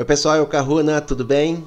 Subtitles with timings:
[0.00, 1.62] Oi pessoal, eu Caruna, tudo bem?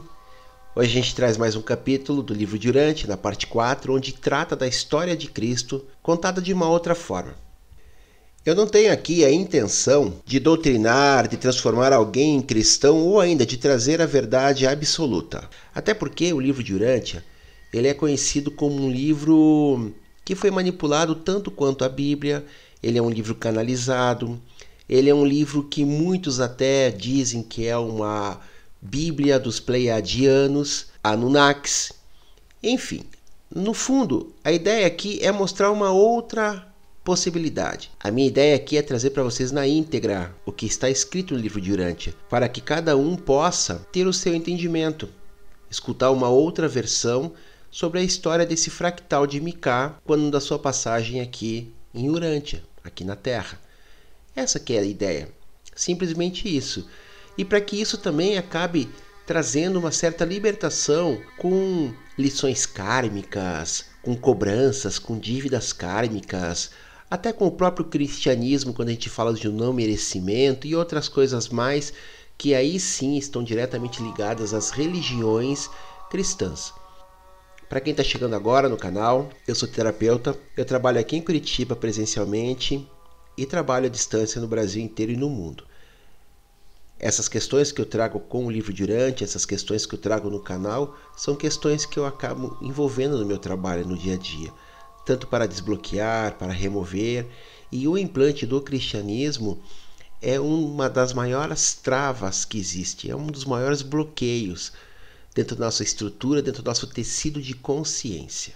[0.75, 4.55] Hoje a gente traz mais um capítulo do livro Durante, na parte 4, onde trata
[4.55, 7.35] da história de Cristo contada de uma outra forma.
[8.43, 13.45] Eu não tenho aqui a intenção de doutrinar, de transformar alguém em cristão ou ainda
[13.45, 15.47] de trazer a verdade absoluta.
[15.71, 17.21] Até porque o livro Durante
[17.71, 19.93] ele é conhecido como um livro
[20.25, 22.43] que foi manipulado tanto quanto a Bíblia,
[22.81, 24.41] ele é um livro canalizado,
[24.93, 28.39] ele é um livro que muitos até dizem que é uma
[28.79, 31.93] Bíblia dos Pleiadianos, Anunnakis.
[32.61, 33.01] Enfim,
[33.49, 36.71] no fundo, a ideia aqui é mostrar uma outra
[37.03, 37.89] possibilidade.
[37.99, 41.39] A minha ideia aqui é trazer para vocês na íntegra o que está escrito no
[41.39, 45.09] livro de Urântia, para que cada um possa ter o seu entendimento,
[45.71, 47.33] escutar uma outra versão
[47.71, 53.03] sobre a história desse fractal de Micá quando da sua passagem aqui em Urântia, aqui
[53.03, 53.62] na Terra.
[54.35, 55.29] Essa que é a ideia.
[55.75, 56.87] Simplesmente isso.
[57.37, 58.89] E para que isso também acabe
[59.25, 66.71] trazendo uma certa libertação com lições kármicas, com cobranças, com dívidas kármicas,
[67.09, 71.07] até com o próprio cristianismo, quando a gente fala de um não merecimento e outras
[71.07, 71.93] coisas mais
[72.37, 75.69] que aí sim estão diretamente ligadas às religiões
[76.09, 76.73] cristãs.
[77.69, 81.75] Para quem está chegando agora no canal, eu sou terapeuta, eu trabalho aqui em Curitiba
[81.75, 82.87] presencialmente
[83.37, 85.63] e trabalho à distância no Brasil inteiro e no mundo.
[86.99, 90.39] Essas questões que eu trago com o livro Durante, essas questões que eu trago no
[90.39, 94.51] canal, são questões que eu acabo envolvendo no meu trabalho no dia a dia,
[95.05, 97.27] tanto para desbloquear, para remover,
[97.71, 99.59] e o implante do cristianismo
[100.21, 104.71] é uma das maiores travas que existe, é um dos maiores bloqueios
[105.35, 108.53] dentro da nossa estrutura, dentro do nosso tecido de consciência.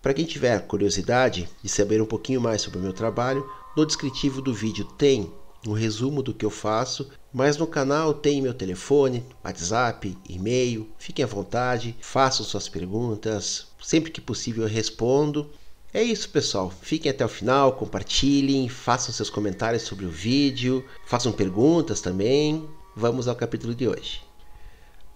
[0.00, 4.42] Para quem tiver curiosidade de saber um pouquinho mais sobre o meu trabalho, no descritivo
[4.42, 5.32] do vídeo tem
[5.66, 10.88] um resumo do que eu faço, mas no canal tem meu telefone, WhatsApp, e-mail.
[10.98, 15.50] Fiquem à vontade, façam suas perguntas, sempre que possível eu respondo.
[15.92, 16.72] É isso, pessoal.
[16.82, 22.68] Fiquem até o final, compartilhem, façam seus comentários sobre o vídeo, façam perguntas também.
[22.96, 24.30] Vamos ao capítulo de hoje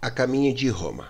[0.05, 1.09] a caminho de Roma.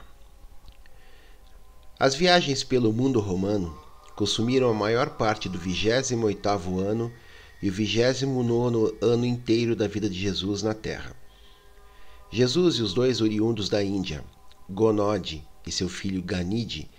[1.99, 3.77] As viagens pelo mundo romano
[4.15, 7.12] consumiram a maior parte do 28º ano
[7.65, 11.17] e o 29º ano inteiro da vida de Jesus na Terra.
[12.31, 14.23] Jesus e os dois oriundos da Índia,
[14.69, 16.91] Gonode e seu filho Ganide,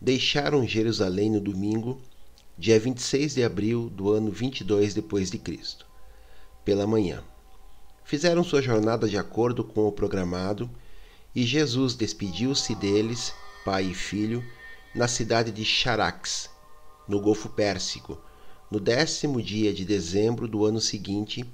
[0.00, 2.00] deixaram Jerusalém no domingo,
[2.56, 5.86] dia 26 de abril do ano 22 depois de Cristo,
[6.64, 7.24] pela manhã.
[8.04, 10.70] Fizeram sua jornada de acordo com o programado
[11.34, 13.34] e Jesus despediu-se deles,
[13.64, 14.40] pai e filho,
[14.94, 16.48] na cidade de Charax,
[17.08, 18.20] no Golfo Pérsico,
[18.72, 21.44] no décimo dia de dezembro do ano seguinte,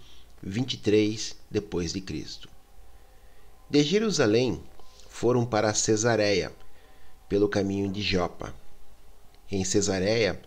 [0.41, 2.49] 23 depois de Cristo.
[3.69, 4.63] De Jerusalém
[5.09, 6.53] foram para Cesareia,
[7.29, 8.55] pelo caminho de Jopa.
[9.51, 10.41] Em Cesareia,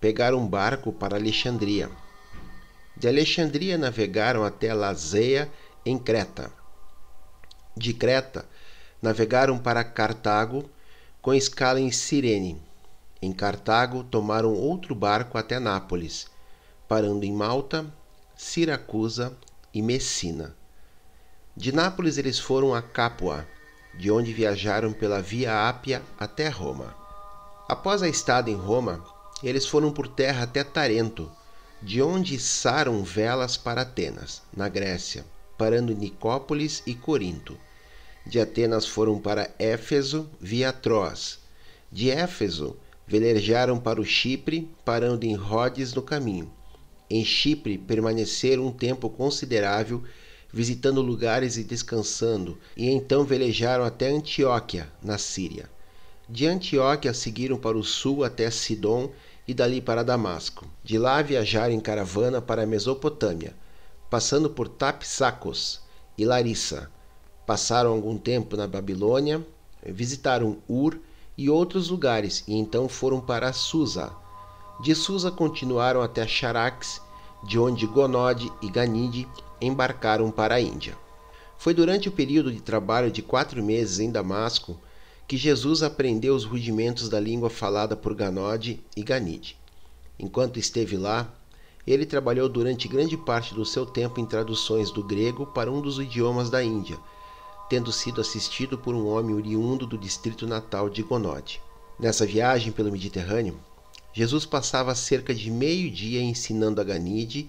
[0.00, 1.90] pegaram um barco para Alexandria.
[2.96, 5.52] De Alexandria navegaram até Lazeia,
[5.84, 6.50] em Creta.
[7.76, 8.48] De Creta,
[9.02, 10.70] navegaram para Cartago
[11.20, 12.62] com escala em Cirene.
[13.24, 16.26] Em Cartago, tomaram outro barco até Nápoles,
[16.86, 17.86] parando em Malta,
[18.36, 19.34] Siracusa
[19.72, 20.54] e Messina.
[21.56, 23.46] De Nápoles eles foram a Capua,
[23.94, 26.94] de onde viajaram pela Via Ápia até Roma.
[27.66, 29.02] Após a estada em Roma,
[29.42, 31.32] eles foram por terra até Tarento,
[31.80, 35.24] de onde içaram velas para Atenas, na Grécia,
[35.56, 37.58] parando em Nicópolis e Corinto
[38.26, 41.38] de Atenas foram para Éfeso via Troas.
[41.92, 46.50] De Éfeso, velejaram para o Chipre, parando em Rhodes no caminho.
[47.08, 50.02] Em Chipre, permaneceram um tempo considerável,
[50.52, 55.68] visitando lugares e descansando, e então velejaram até Antioquia, na Síria.
[56.28, 59.10] De Antioquia seguiram para o sul até Sidom
[59.46, 60.66] e dali para Damasco.
[60.82, 63.54] De lá viajaram em caravana para a Mesopotâmia,
[64.08, 65.80] passando por Tapsacos
[66.16, 66.90] e Larissa
[67.46, 69.46] Passaram algum tempo na Babilônia,
[69.84, 70.98] visitaram Ur
[71.36, 74.12] e outros lugares e então foram para Susa.
[74.80, 77.00] De Susa continuaram até Charax,
[77.42, 79.28] de onde Gonode e Ganide
[79.60, 80.96] embarcaram para a Índia.
[81.58, 84.78] Foi durante o período de trabalho de quatro meses em Damasco
[85.26, 89.56] que Jesus aprendeu os rudimentos da língua falada por Ganode e Ganide.
[90.18, 91.32] Enquanto esteve lá,
[91.86, 95.98] ele trabalhou durante grande parte do seu tempo em traduções do grego para um dos
[95.98, 96.98] idiomas da Índia
[97.68, 101.60] tendo sido assistido por um homem oriundo do distrito natal de Gonode.
[101.98, 103.58] Nessa viagem pelo Mediterrâneo,
[104.12, 107.48] Jesus passava cerca de meio dia ensinando a Ganide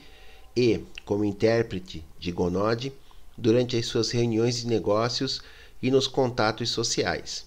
[0.55, 2.93] e, como intérprete de Gonode,
[3.37, 5.41] durante as suas reuniões de negócios
[5.81, 7.45] e nos contatos sociais.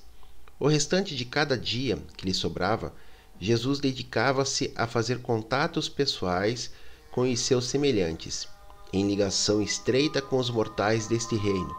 [0.60, 2.92] O restante de cada dia que lhe sobrava,
[3.40, 6.70] Jesus dedicava-se a fazer contatos pessoais
[7.10, 8.46] com os seus semelhantes,
[8.92, 11.74] em ligação estreita com os mortais deste reino,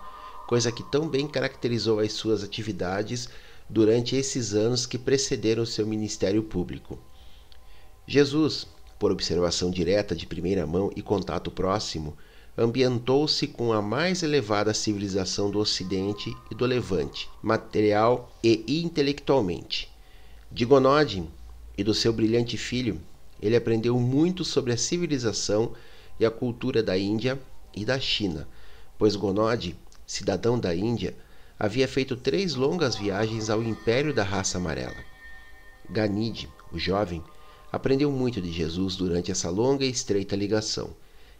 [0.49, 3.29] coisa que tão bem caracterizou as suas atividades
[3.69, 6.97] durante esses anos que precederam seu ministério público.
[8.07, 8.65] Jesus,
[8.97, 12.17] por observação direta de primeira mão e contato próximo,
[12.57, 19.87] ambientou-se com a mais elevada civilização do Ocidente e do Levante, material e intelectualmente.
[20.51, 21.23] De Gonode
[21.77, 22.99] e do seu brilhante filho,
[23.39, 25.73] ele aprendeu muito sobre a civilização
[26.19, 27.39] e a cultura da Índia
[27.71, 28.47] e da China,
[28.97, 29.77] pois Gonode,
[30.09, 31.15] cidadão da Índia,
[31.59, 34.95] havia feito três longas viagens ao império da raça amarela.
[35.87, 37.23] Ganide, o jovem,
[37.71, 40.95] aprendeu muito de Jesus durante essa longa e estreita ligação.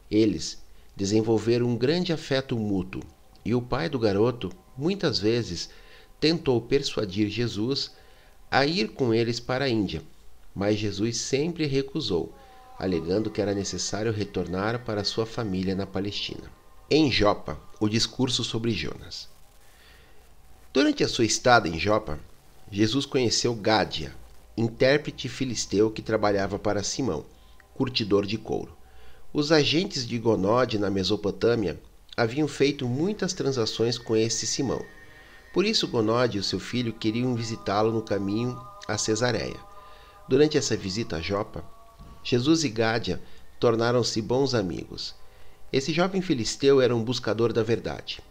[0.10, 0.64] Eles
[0.96, 3.02] desenvolveram um grande afeto mútuo
[3.44, 5.72] e o pai do garoto, muitas vezes,
[6.20, 7.92] tentou persuadir Jesus
[8.52, 10.04] a ir com eles para a Índia,
[10.54, 12.32] mas Jesus sempre recusou,
[12.78, 16.59] alegando que era necessário retornar para sua família na Palestina.
[16.92, 19.30] Em Jopa, o discurso sobre Jonas.
[20.74, 22.20] Durante a sua estada em Jopa,
[22.72, 24.16] Jesus conheceu Gádia,
[24.58, 27.24] intérprete filisteu que trabalhava para Simão,
[27.76, 28.76] curtidor de couro.
[29.32, 31.80] Os agentes de Gonode na Mesopotâmia
[32.18, 34.84] haviam feito muitas transações com esse Simão.
[35.54, 39.60] Por isso Gonode e seu filho queriam visitá-lo no caminho a Cesareia.
[40.28, 41.64] Durante essa visita a Jopa,
[42.24, 43.22] Jesus e Gádia
[43.60, 45.19] tornaram-se bons amigos.
[45.72, 48.22] Esse jovem filisteu era um buscador da verdade.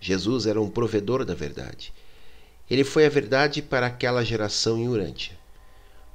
[0.00, 1.92] Jesus era um provedor da verdade.
[2.68, 5.38] Ele foi a verdade para aquela geração Urântia.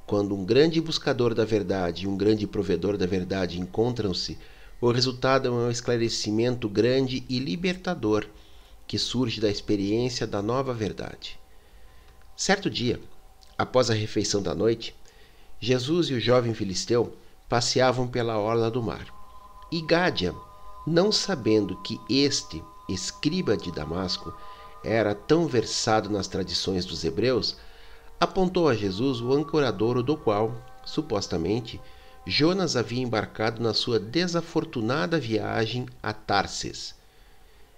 [0.06, 4.36] Quando um grande buscador da verdade e um grande provedor da verdade encontram-se,
[4.80, 8.26] o resultado é um esclarecimento grande e libertador
[8.86, 11.38] que surge da experiência da nova verdade.
[12.36, 13.00] Certo dia,
[13.56, 14.94] após a refeição da noite,
[15.58, 17.16] Jesus e o jovem filisteu
[17.48, 19.06] passeavam pela orla do mar.
[19.72, 20.34] E Gádia,
[20.88, 24.34] não sabendo que este, escriba de Damasco,
[24.82, 27.56] era tão versado nas tradições dos hebreus,
[28.18, 30.54] apontou a Jesus o ancoradouro do qual,
[30.84, 31.80] supostamente,
[32.26, 36.94] Jonas havia embarcado na sua desafortunada viagem a Tarses.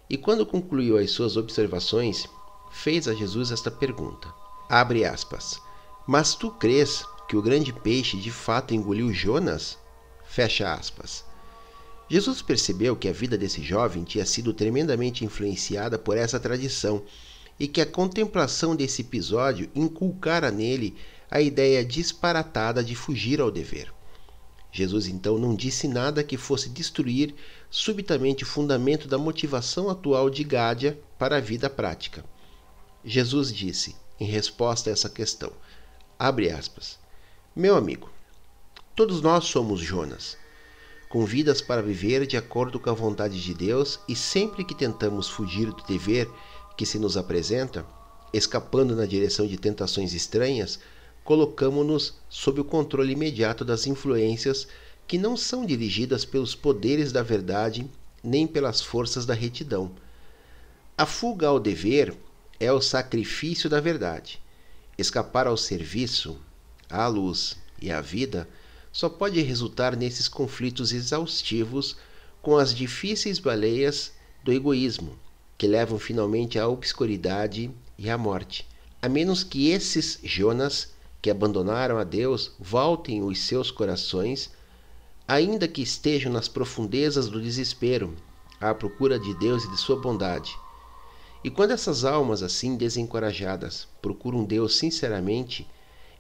[0.09, 2.29] E quando concluiu as suas observações,
[2.71, 4.29] fez a Jesus esta pergunta:
[4.69, 5.61] Abre aspas.
[6.07, 9.79] Mas tu crês que o grande peixe de fato engoliu Jonas?
[10.25, 11.25] Fecha aspas.
[12.11, 17.05] Jesus percebeu que a vida desse jovem tinha sido tremendamente influenciada por essa tradição
[17.57, 20.97] e que a contemplação desse episódio inculcara nele
[21.31, 23.93] a ideia disparatada de fugir ao dever.
[24.73, 27.33] Jesus então não disse nada que fosse destruir
[27.71, 32.25] subitamente o fundamento da motivação atual de Gádia para a vida prática.
[33.05, 35.53] Jesus disse, em resposta a essa questão,
[36.19, 36.99] abre aspas,
[37.55, 38.11] Meu amigo,
[38.97, 40.37] todos nós somos Jonas,
[41.11, 45.29] com vidas para viver de acordo com a vontade de Deus e sempre que tentamos
[45.29, 46.31] fugir do dever
[46.77, 47.85] que se nos apresenta,
[48.33, 50.79] escapando na direção de tentações estranhas,
[51.25, 54.69] colocamos-nos sob o controle imediato das influências
[55.09, 57.91] que não são dirigidas pelos poderes da verdade
[58.23, 59.91] nem pelas forças da retidão.
[60.97, 62.15] A fuga ao dever
[62.61, 64.40] é o sacrifício da verdade.
[64.97, 66.38] Escapar ao serviço,
[66.88, 68.47] à luz e à vida
[68.92, 71.97] só pode resultar nesses conflitos exaustivos
[72.42, 75.18] com as difíceis baleias do egoísmo,
[75.56, 78.66] que levam finalmente à obscuridade e à morte.
[79.02, 84.50] A menos que esses Jonas, que abandonaram a Deus, voltem os seus corações,
[85.28, 88.16] ainda que estejam nas profundezas do desespero,
[88.61, 90.54] à procura de Deus e de sua bondade.
[91.42, 95.66] E quando essas almas assim desencorajadas procuram Deus sinceramente,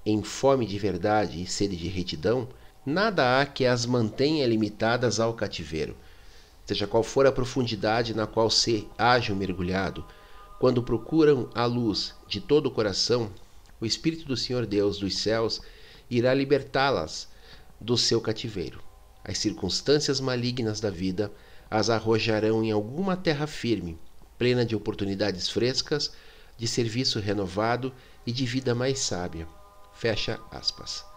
[0.06, 2.48] em fome de verdade e sede de retidão,
[2.84, 5.96] nada há que as mantenha limitadas ao cativeiro
[6.70, 10.04] seja qual for a profundidade na qual se hajam mergulhado,
[10.60, 13.28] quando procuram a luz de todo o coração,
[13.80, 15.60] o Espírito do Senhor Deus dos céus
[16.08, 17.28] irá libertá-las
[17.80, 18.80] do seu cativeiro.
[19.24, 21.32] As circunstâncias malignas da vida
[21.68, 23.98] as arrojarão em alguma terra firme,
[24.38, 26.12] plena de oportunidades frescas,
[26.56, 27.92] de serviço renovado
[28.24, 29.48] e de vida mais sábia.
[29.92, 31.09] Fecha aspas.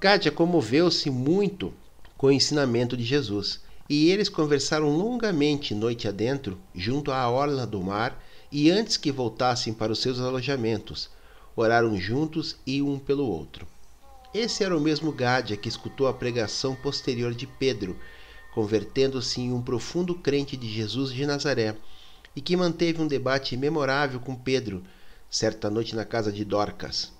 [0.00, 1.74] Gádia comoveu-se muito
[2.16, 7.82] com o ensinamento de Jesus e eles conversaram longamente noite adentro, junto à orla do
[7.82, 11.10] mar, e antes que voltassem para os seus alojamentos,
[11.56, 13.66] oraram juntos e um pelo outro.
[14.32, 17.98] Esse era o mesmo Gádia que escutou a pregação posterior de Pedro,
[18.54, 21.74] convertendo-se em um profundo crente de Jesus de Nazaré
[22.36, 24.84] e que manteve um debate memorável com Pedro,
[25.28, 27.17] certa noite na casa de Dorcas.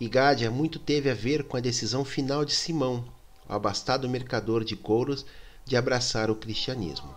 [0.00, 3.04] E Gádia muito teve a ver com a decisão final de Simão,
[3.48, 5.26] o abastado mercador de couros,
[5.64, 7.14] de abraçar o cristianismo.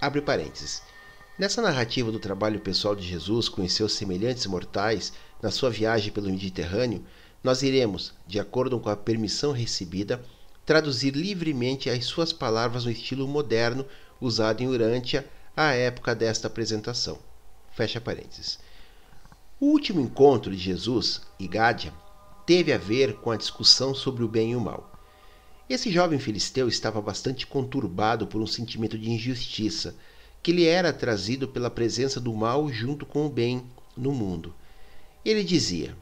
[0.00, 0.82] Abre parênteses.
[1.38, 6.12] Nessa narrativa do trabalho pessoal de Jesus com os seus semelhantes mortais na sua viagem
[6.12, 7.04] pelo Mediterrâneo,
[7.42, 10.22] nós iremos, de acordo com a permissão recebida,
[10.66, 13.86] traduzir livremente as suas palavras no estilo moderno
[14.20, 15.26] usado em Urântia
[15.56, 17.18] à época desta apresentação.
[17.72, 18.58] Fecha parênteses.
[19.62, 21.94] O último encontro de Jesus e Gádia
[22.44, 24.90] teve a ver com a discussão sobre o bem e o mal.
[25.70, 29.94] Esse jovem filisteu estava bastante conturbado por um sentimento de injustiça
[30.42, 33.64] que lhe era trazido pela presença do mal junto com o bem
[33.96, 34.52] no mundo.
[35.24, 35.96] Ele dizia: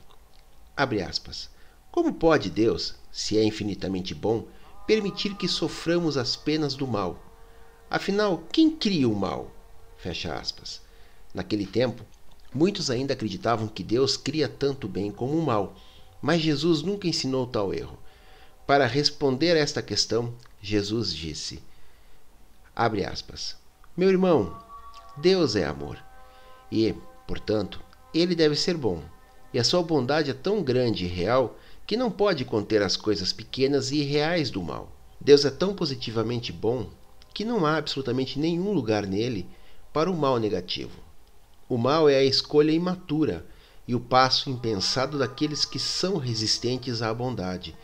[0.74, 1.50] aspas,
[1.92, 4.48] Como pode Deus, se é infinitamente bom,
[4.86, 7.22] permitir que soframos as penas do mal?
[7.90, 9.54] Afinal, quem cria o mal?
[9.98, 10.80] Fecha aspas.
[11.34, 12.06] Naquele tempo,
[12.54, 15.74] muitos ainda acreditavam que Deus cria tanto o bem como o mal,
[16.20, 17.98] mas Jesus nunca ensinou tal erro.
[18.66, 21.62] Para responder a esta questão, Jesus disse:
[22.74, 23.56] Abre aspas.
[23.96, 24.56] Meu irmão,
[25.16, 25.98] Deus é amor.
[26.70, 26.94] E,
[27.26, 27.80] portanto,
[28.14, 29.02] ele deve ser bom.
[29.52, 33.32] E a sua bondade é tão grande e real que não pode conter as coisas
[33.32, 34.92] pequenas e irreais do mal.
[35.20, 36.88] Deus é tão positivamente bom
[37.34, 39.46] que não há absolutamente nenhum lugar nele
[39.92, 41.09] para o mal negativo.
[41.70, 43.46] O mal é a escolha imatura
[43.86, 47.76] e o passo impensado daqueles que são resistentes à bondade,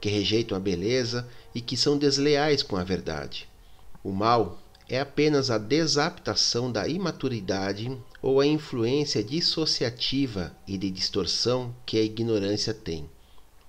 [0.00, 3.46] que rejeitam a beleza e que são desleais com a verdade.
[4.02, 4.58] O mal
[4.88, 12.02] é apenas a desaptação da imaturidade ou a influência dissociativa e de distorção que a
[12.02, 13.10] ignorância tem.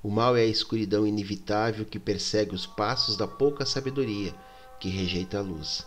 [0.02, 4.34] O mal é a escuridão inevitável que persegue os passos da pouca sabedoria,
[4.80, 5.86] que rejeita a luz.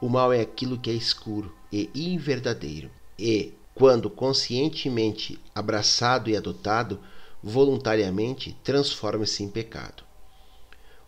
[0.00, 7.00] O mal é aquilo que é escuro e inverdadeiro, e, quando conscientemente abraçado e adotado,
[7.42, 10.02] voluntariamente transforma-se em pecado.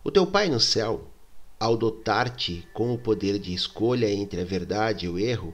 [0.03, 1.09] O teu Pai no céu
[1.63, 5.53] ao dotar-te com o poder de escolha entre a verdade e o erro,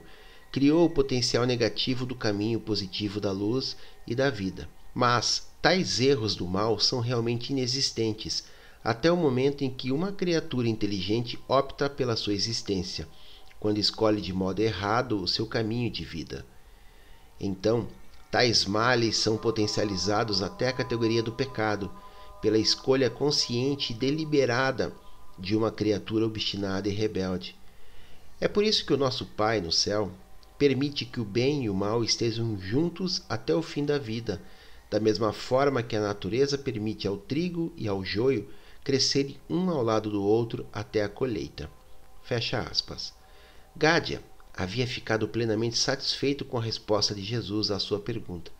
[0.50, 3.76] criou o potencial negativo do caminho positivo da luz
[4.08, 4.68] e da vida.
[4.92, 8.42] Mas tais erros do mal são realmente inexistentes
[8.82, 13.06] até o momento em que uma criatura inteligente opta pela sua existência,
[13.60, 16.44] quando escolhe de modo errado o seu caminho de vida.
[17.40, 17.88] Então,
[18.30, 21.90] tais males são potencializados até a categoria do pecado,
[22.42, 24.92] pela escolha consciente e deliberada
[25.38, 27.56] de uma criatura obstinada e rebelde.
[28.40, 30.10] É por isso que o nosso Pai no céu
[30.58, 34.40] permite que o bem e o mal estejam juntos até o fim da vida,
[34.90, 38.48] da mesma forma que a natureza permite ao trigo e ao joio
[38.84, 41.70] crescerem um ao lado do outro até a colheita.
[42.22, 43.14] Fecha aspas.
[43.76, 44.22] Gádia
[44.62, 48.52] havia ficado plenamente satisfeito com a resposta de Jesus à sua pergunta.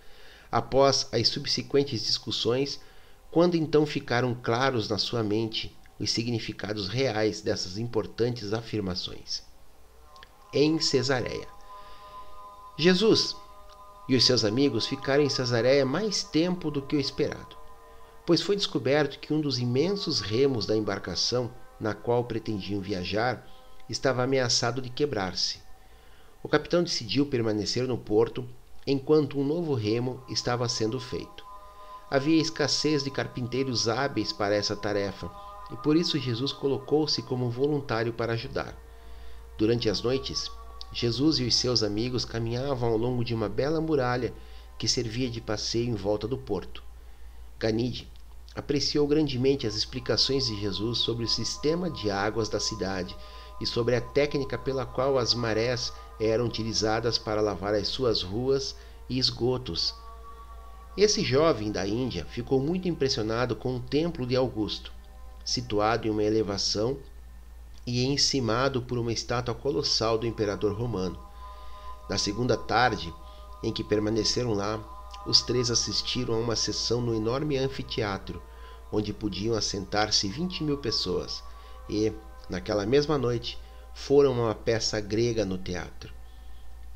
[0.50, 2.80] Após as subsequentes discussões,
[3.30, 9.42] quando então ficaram claros na sua mente os significados reais dessas importantes afirmações.
[10.54, 11.47] Em Cesareia.
[12.78, 13.37] Jesus
[14.09, 17.59] e os seus amigos ficaram em Cesareia mais tempo do que o esperado,
[18.25, 23.47] pois foi descoberto que um dos imensos remos da embarcação na qual pretendiam viajar
[23.87, 25.69] estava ameaçado de quebrar-se.
[26.43, 28.49] O capitão decidiu permanecer no porto
[28.87, 31.45] enquanto um novo remo estava sendo feito.
[32.11, 35.31] Havia escassez de carpinteiros hábeis para essa tarefa
[35.71, 38.75] e por isso Jesus colocou-se como voluntário para ajudar.
[39.59, 40.51] Durante as noites,
[40.93, 44.33] Jesus e os seus amigos caminhavam ao longo de uma bela muralha
[44.79, 46.83] que servia de passeio em volta do porto.
[47.59, 48.11] Ganide
[48.55, 53.15] apreciou grandemente as explicações de Jesus sobre o sistema de águas da cidade
[53.61, 58.75] e sobre a técnica pela qual as marés eram utilizadas para lavar as suas ruas
[59.09, 59.95] e esgotos.
[60.97, 64.93] Esse jovem da Índia ficou muito impressionado com o templo de Augusto
[65.45, 66.97] situado em uma elevação
[67.87, 71.19] e encimado por uma estátua colossal do imperador romano.
[72.09, 73.12] Na segunda tarde,
[73.62, 74.79] em que permaneceram lá,
[75.26, 78.43] os três assistiram a uma sessão no enorme anfiteatro,
[78.93, 81.43] onde podiam assentar-se 20 mil pessoas,
[81.88, 82.12] e,
[82.50, 83.57] naquela mesma noite,
[83.95, 86.12] foram a uma peça grega no teatro.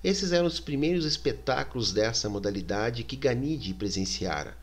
[0.03, 4.57] Esses eram os primeiros espetáculos dessa modalidade que Ganide presenciara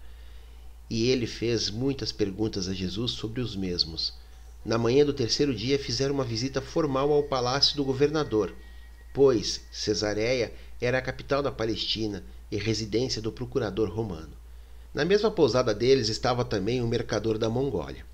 [0.92, 4.14] e ele fez muitas perguntas a Jesus sobre os mesmos.
[4.66, 8.54] Na manhã do terceiro dia fizeram uma visita formal ao palácio do governador,
[9.14, 14.34] pois Cesareia era a capital da Palestina e residência do procurador romano.
[14.94, 18.06] Na mesma pousada deles estava também o mercador da Mongólia.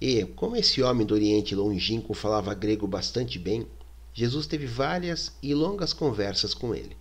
[0.00, 3.66] E, como esse homem do Oriente longínquo falava grego bastante bem,
[4.14, 6.96] Jesus teve várias e longas conversas com ele.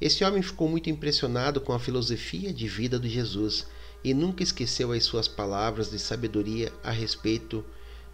[0.00, 3.66] Esse homem ficou muito impressionado com a filosofia de vida de Jesus
[4.02, 7.64] e nunca esqueceu as suas palavras de sabedoria a respeito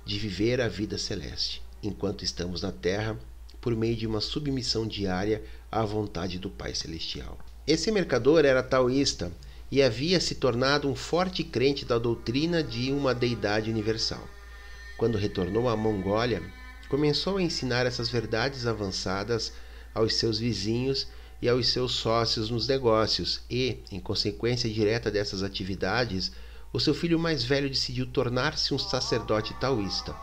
[0.04, 3.18] de viver a vida celeste, enquanto estamos na terra,
[3.60, 7.38] por meio de uma submissão diária à vontade do Pai Celestial.
[7.66, 9.30] Esse mercador era taoísta
[9.70, 14.26] e havia se tornado um forte crente da doutrina de uma deidade universal.
[14.96, 16.42] Quando retornou à Mongólia,
[16.88, 19.52] começou a ensinar essas verdades avançadas
[19.94, 21.06] aos seus vizinhos
[21.40, 26.32] e aos seus sócios nos negócios, e, em consequência direta dessas atividades,
[26.72, 30.14] o seu filho mais velho decidiu tornar-se um sacerdote taoísta.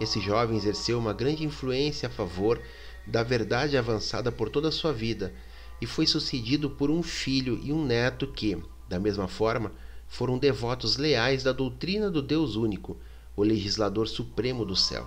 [0.00, 2.60] Esse jovem exerceu uma grande influência a favor
[3.06, 5.32] da verdade avançada por toda a sua vida
[5.80, 8.56] e foi sucedido por um filho e um neto que,
[8.88, 9.72] da mesma forma,
[10.08, 12.96] foram devotos leais da doutrina do Deus único,
[13.36, 15.06] o legislador supremo do céu.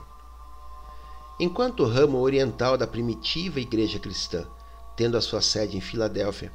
[1.40, 4.46] Enquanto o ramo oriental da primitiva igreja cristã
[5.00, 6.52] tendo a sua sede em Filadélfia,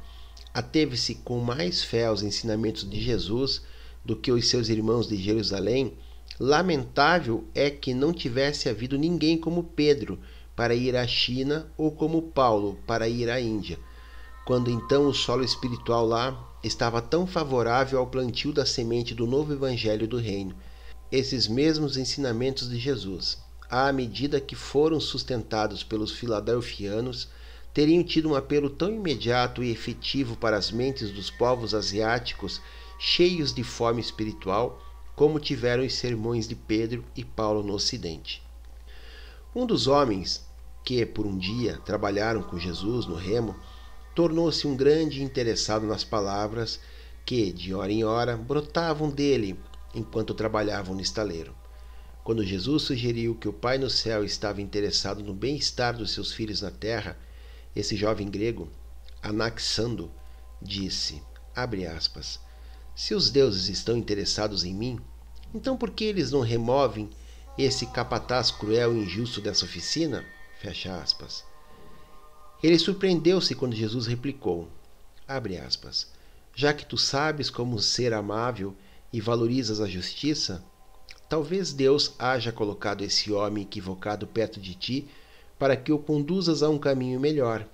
[0.53, 3.63] ateve-se com mais fé aos ensinamentos de Jesus
[4.05, 5.97] do que os seus irmãos de Jerusalém,
[6.39, 10.19] lamentável é que não tivesse havido ninguém como Pedro
[10.55, 13.79] para ir à China ou como Paulo para ir à Índia,
[14.45, 19.51] quando então o solo espiritual lá estava tão favorável ao plantio da semente do novo
[19.51, 20.55] evangelho do reino.
[21.11, 27.27] Esses mesmos ensinamentos de Jesus, à medida que foram sustentados pelos filadelfianos,
[27.73, 32.61] teriam tido um apelo tão imediato e efetivo para as mentes dos povos asiáticos
[32.99, 34.81] cheios de fome espiritual,
[35.15, 38.43] como tiveram os sermões de Pedro e Paulo no Ocidente.
[39.55, 40.45] Um dos homens
[40.83, 43.55] que, por um dia, trabalharam com Jesus no remo,
[44.15, 46.79] tornou-se um grande interessado nas palavras
[47.25, 49.59] que, de hora em hora, brotavam dele
[49.93, 51.53] enquanto trabalhavam no estaleiro.
[52.23, 56.61] Quando Jesus sugeriu que o Pai no céu estava interessado no bem-estar dos seus filhos
[56.61, 57.17] na terra,
[57.75, 58.69] esse jovem grego,
[59.21, 60.09] Anaxando,
[60.61, 61.21] disse,
[61.55, 62.39] aspas,
[62.95, 64.99] se os deuses estão interessados em mim,
[65.53, 67.09] então por que eles não removem
[67.57, 70.23] esse capataz cruel e injusto dessa oficina?
[70.59, 71.43] Fecha aspas.
[72.65, 74.67] Ele surpreendeu-se quando Jesus replicou,
[75.27, 76.07] aspas,
[76.55, 78.75] já que tu sabes como ser amável
[79.13, 80.65] e valorizas a justiça,
[81.29, 85.07] talvez Deus haja colocado esse homem equivocado perto de ti
[85.59, 87.67] para que o conduzas a um caminho melhor.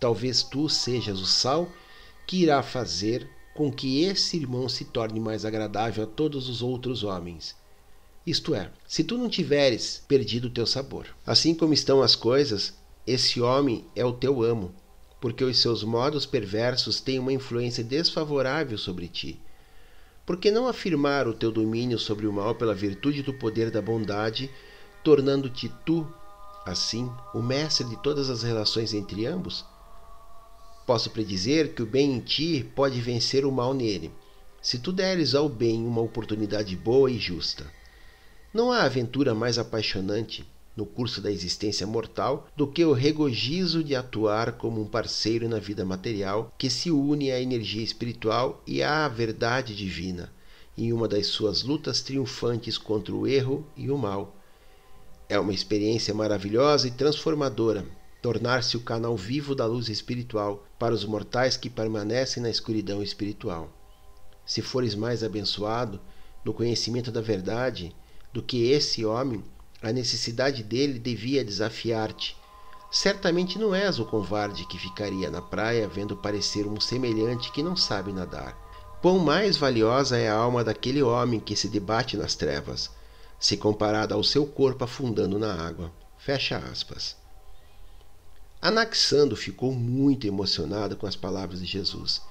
[0.00, 1.70] Talvez tu sejas o sal
[2.26, 7.04] que irá fazer com que esse irmão se torne mais agradável a todos os outros
[7.04, 7.54] homens.
[8.26, 11.06] Isto é, se tu não tiveres perdido o teu sabor.
[11.24, 12.74] Assim como estão as coisas,
[13.06, 14.74] esse homem é o teu amo,
[15.20, 19.38] porque os seus modos perversos têm uma influência desfavorável sobre ti.
[20.24, 23.82] Por que não afirmar o teu domínio sobre o mal pela virtude do poder da
[23.82, 24.50] bondade,
[25.02, 26.10] tornando-te tu
[26.64, 29.66] assim, o mestre de todas as relações entre ambos?
[30.86, 34.10] Posso predizer que o bem em ti pode vencer o mal nele,
[34.62, 37.70] se tu deres ao bem uma oportunidade boa e justa.
[38.52, 43.94] Não há aventura mais apaixonante no curso da existência mortal do que o regozijo de
[43.94, 49.06] atuar como um parceiro na vida material que se une à energia espiritual e à
[49.08, 50.32] verdade divina,
[50.76, 54.36] em uma das suas lutas triunfantes contra o erro e o mal
[55.28, 57.86] é uma experiência maravilhosa e transformadora
[58.24, 63.70] tornar-se o canal vivo da luz espiritual para os mortais que permanecem na escuridão espiritual.
[64.46, 66.00] Se fores mais abençoado
[66.42, 67.94] no conhecimento da verdade
[68.32, 69.44] do que esse homem,
[69.84, 72.36] a necessidade dele devia desafiar-te.
[72.90, 77.76] Certamente não és o covarde que ficaria na praia vendo parecer um semelhante que não
[77.76, 78.56] sabe nadar.
[79.02, 82.90] Quão mais valiosa é a alma daquele homem que se debate nas trevas,
[83.38, 85.92] se comparada ao seu corpo afundando na água.
[86.16, 87.14] Fecha aspas.
[88.62, 92.22] Anaxando ficou muito emocionado com as palavras de Jesus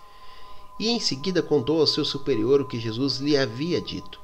[0.79, 4.22] e em seguida contou ao seu superior o que Jesus lhe havia dito.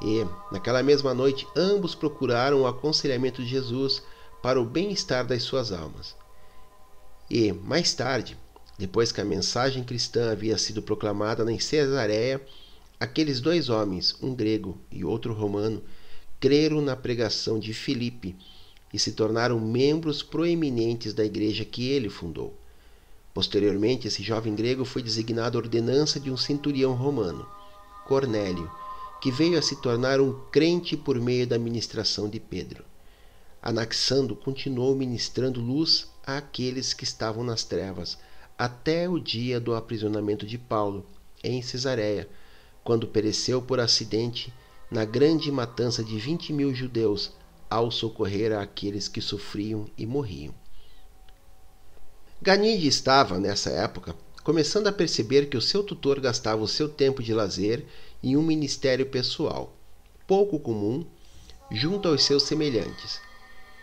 [0.00, 4.02] E, naquela mesma noite, ambos procuraram o aconselhamento de Jesus
[4.42, 6.14] para o bem-estar das suas almas.
[7.28, 8.36] E, mais tarde,
[8.78, 12.40] depois que a mensagem cristã havia sido proclamada em Cesareia,
[13.00, 15.82] aqueles dois homens, um grego e outro romano,
[16.38, 18.36] creram na pregação de Filipe
[18.94, 22.56] e se tornaram membros proeminentes da igreja que ele fundou.
[23.34, 27.46] Posteriormente, esse jovem grego foi designado ordenança de um centurião romano,
[28.06, 28.70] Cornélio,
[29.20, 32.84] que veio a se tornar um crente por meio da ministração de Pedro.
[33.60, 38.16] Anaxando continuou ministrando luz àqueles que estavam nas trevas,
[38.56, 41.04] até o dia do aprisionamento de Paulo,
[41.42, 42.28] em Cesareia,
[42.84, 44.52] quando pereceu por acidente
[44.90, 47.32] na grande matança de 20 mil judeus
[47.68, 50.54] ao socorrer aqueles que sofriam e morriam.
[52.40, 57.22] Ganide estava, nessa época, começando a perceber que o seu tutor gastava o seu tempo
[57.22, 57.84] de lazer
[58.22, 59.76] em um ministério pessoal,
[60.26, 61.06] pouco comum,
[61.70, 63.20] junto aos seus semelhantes.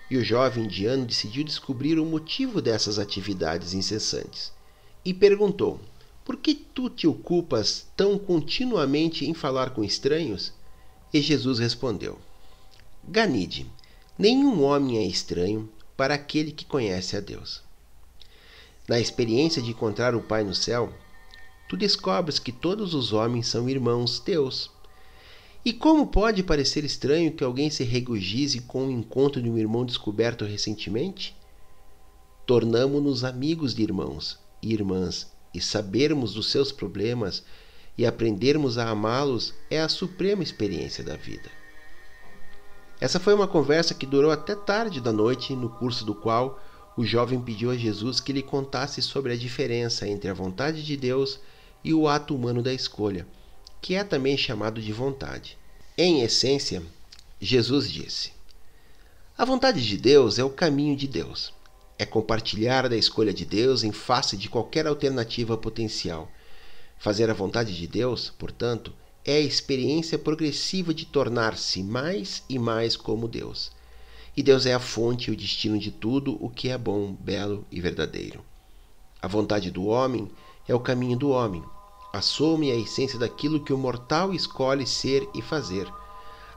[0.10, 4.52] E o jovem indiano decidiu descobrir o motivo dessas atividades incessantes
[5.04, 5.80] e perguntou:
[6.24, 10.54] Por que tu te ocupas tão continuamente em falar com estranhos?
[11.14, 12.20] E Jesus respondeu:
[13.08, 13.66] Ganide,
[14.18, 17.64] nenhum homem é estranho para aquele que conhece a Deus.
[18.88, 20.94] Na experiência de encontrar o Pai no céu,
[21.68, 24.72] tu descobres que todos os homens são irmãos teus.
[25.64, 29.84] E como pode parecer estranho que alguém se regozije com o encontro de um irmão
[29.84, 31.36] descoberto recentemente?
[32.46, 37.44] Tornamo-nos amigos de irmãos e irmãs, e sabermos dos seus problemas
[37.98, 41.50] e aprendermos a amá-los é a suprema experiência da vida.
[43.00, 46.62] Essa foi uma conversa que durou até tarde da noite, no curso do qual
[46.96, 50.96] o jovem pediu a Jesus que lhe contasse sobre a diferença entre a vontade de
[50.96, 51.40] Deus
[51.86, 53.26] e o ato humano da escolha,
[53.82, 55.58] que é também chamado de vontade.
[55.98, 56.84] Em essência,
[57.40, 58.34] Jesus disse:
[59.38, 61.54] A vontade de Deus é o caminho de Deus.
[61.98, 66.30] É compartilhar da escolha de Deus em face de qualquer alternativa potencial
[66.98, 68.92] Fazer a vontade de Deus, portanto,
[69.24, 73.72] é a experiência progressiva de tornar-se mais e mais como Deus.
[74.36, 77.66] E Deus é a fonte e o destino de tudo o que é bom, belo
[77.72, 78.44] e verdadeiro.
[79.22, 80.30] A vontade do homem
[80.68, 81.64] é o caminho do homem.
[82.16, 85.86] A soma e a essência daquilo que o mortal escolhe ser e fazer.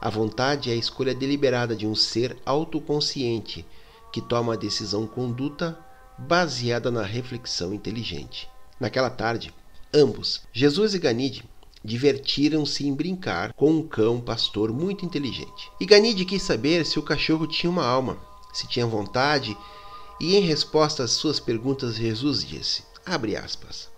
[0.01, 3.67] A vontade é a escolha deliberada de um ser autoconsciente
[4.13, 5.77] que toma a decisão conduta
[6.17, 8.49] baseada na reflexão inteligente.
[8.79, 9.53] Naquela tarde,
[9.93, 11.43] Ambos, Jesus e Ganide,
[11.85, 15.73] divertiram-se em brincar com um cão pastor muito inteligente.
[15.81, 18.17] E Ganide quis saber se o cachorro tinha uma alma,
[18.53, 19.59] se tinha vontade,
[20.21, 23.98] e em resposta às suas perguntas, Jesus disse: abre aspas.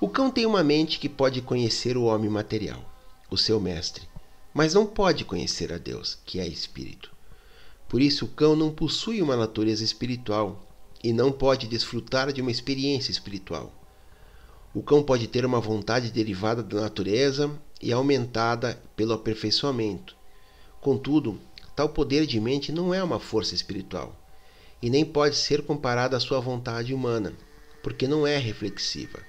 [0.00, 2.84] O cão tem uma mente que pode conhecer o homem material,
[3.30, 4.02] o seu mestre,
[4.52, 7.12] mas não pode conhecer a Deus, que é espírito.
[7.88, 10.60] Por isso, o cão não possui uma natureza espiritual
[11.02, 13.72] e não pode desfrutar de uma experiência espiritual.
[14.74, 17.48] O cão pode ter uma vontade derivada da natureza
[17.80, 20.16] e aumentada pelo aperfeiçoamento.
[20.80, 21.40] Contudo,
[21.76, 24.14] tal poder de mente não é uma força espiritual
[24.82, 27.32] e nem pode ser comparada à sua vontade humana,
[27.82, 29.20] porque não é reflexiva.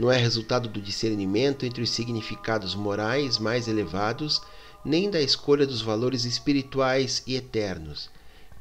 [0.00, 4.40] Não é resultado do discernimento entre os significados morais mais elevados,
[4.82, 8.08] nem da escolha dos valores espirituais e eternos.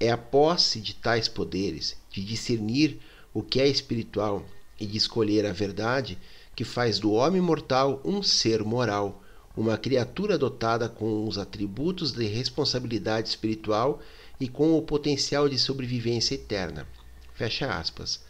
[0.02, 3.00] É a posse de tais poderes, de discernir
[3.34, 4.46] o que é espiritual
[4.78, 6.18] e de escolher a verdade
[6.54, 9.24] que faz do homem mortal um ser moral,
[9.56, 14.02] uma criatura dotada com os atributos de responsabilidade espiritual
[14.42, 16.86] e com o potencial de sobrevivência eterna.
[17.34, 18.28] Fecha aspas.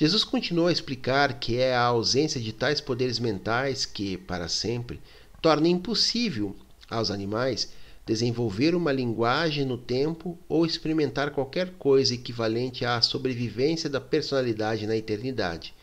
[0.00, 4.98] Jesus continuou a explicar que é a ausência de tais poderes mentais que, para sempre,
[5.42, 6.56] torna impossível
[6.88, 7.70] aos animais
[8.06, 14.96] desenvolver uma linguagem no tempo ou experimentar qualquer coisa equivalente à sobrevivência da personalidade na
[14.96, 15.74] eternidade.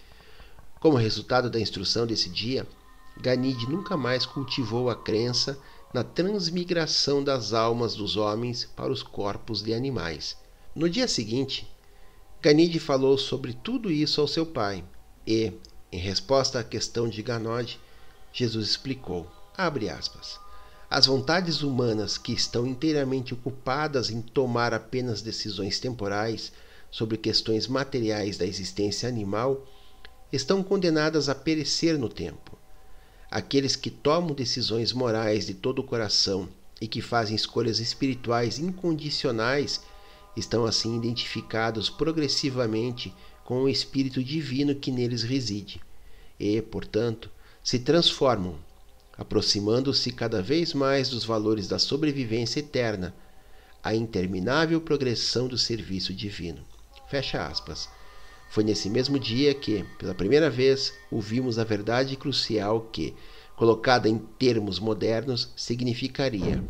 [0.79, 2.65] Como resultado da instrução desse dia,
[3.21, 5.59] Ganide nunca mais cultivou a crença
[5.93, 10.35] na transmigração das almas dos homens para os corpos de animais.
[10.73, 11.67] No dia seguinte,
[12.41, 14.83] Ganide falou sobre tudo isso ao seu pai
[15.25, 15.51] e,
[15.91, 17.79] em resposta à questão de Ganode,
[18.31, 19.25] Jesus explicou,
[19.57, 20.39] aspas,
[20.89, 26.51] as vontades humanas que estão inteiramente ocupadas em tomar apenas decisões temporais
[26.91, 29.65] sobre questões materiais da existência animal
[30.31, 32.57] estão condenadas a perecer no tempo.
[33.31, 36.47] Aqueles que tomam decisões morais de todo o coração
[36.79, 39.81] e que fazem escolhas espirituais incondicionais
[40.39, 45.81] estão assim identificados progressivamente com o Espírito Divino que neles reside
[46.39, 47.29] e, portanto,
[47.63, 48.59] se transformam
[49.17, 53.15] aproximando-se cada vez mais dos valores da sobrevivência eterna,
[53.83, 56.63] a interminável progressão do serviço divino.
[57.09, 57.89] Fecha aspas.
[58.49, 63.13] Foi nesse mesmo dia que, pela primeira vez, ouvimos a verdade crucial que,
[63.55, 66.63] colocada em termos modernos, significaria,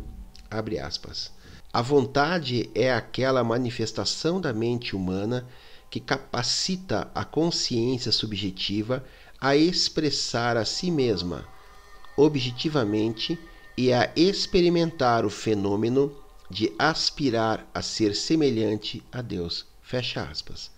[0.50, 1.30] abre aspas,
[1.72, 5.46] a vontade é aquela manifestação da mente humana
[5.90, 9.04] que capacita a consciência subjetiva
[9.40, 11.46] a expressar a si mesma
[12.16, 13.38] objetivamente
[13.76, 16.12] e a experimentar o fenômeno
[16.50, 19.66] de aspirar a ser semelhante a Deus.
[19.82, 20.70] Fecha aspas.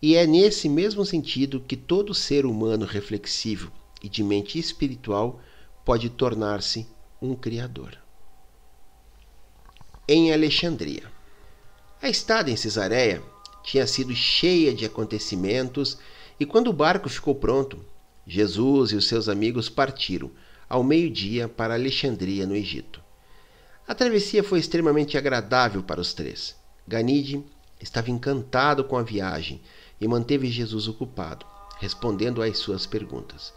[0.00, 5.40] E é nesse mesmo sentido que todo ser humano reflexivo e de mente espiritual
[5.84, 6.86] pode tornar-se
[7.20, 8.01] um Criador.
[10.14, 11.04] Em Alexandria.
[12.02, 13.22] A estada em Cesareia
[13.64, 15.96] tinha sido cheia de acontecimentos
[16.38, 17.82] e quando o barco ficou pronto,
[18.26, 20.30] Jesus e os seus amigos partiram
[20.68, 23.00] ao meio-dia para Alexandria, no Egito.
[23.88, 26.56] A travessia foi extremamente agradável para os três.
[26.86, 27.42] Ganide
[27.80, 29.62] estava encantado com a viagem
[29.98, 31.46] e manteve Jesus ocupado,
[31.78, 33.54] respondendo às suas perguntas.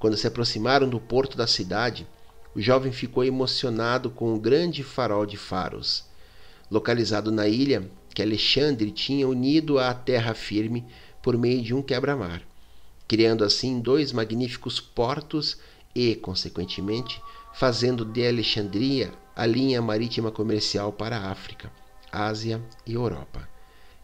[0.00, 2.08] Quando se aproximaram do porto da cidade,
[2.54, 6.04] o jovem ficou emocionado com o grande farol de faros.
[6.70, 10.84] Localizado na ilha que Alexandre tinha unido à terra firme
[11.22, 12.42] por meio de um quebra-mar,
[13.08, 15.58] criando assim dois magníficos portos
[15.94, 17.20] e, consequentemente,
[17.54, 21.72] fazendo de Alexandria a linha marítima comercial para a África,
[22.10, 23.48] Ásia e Europa.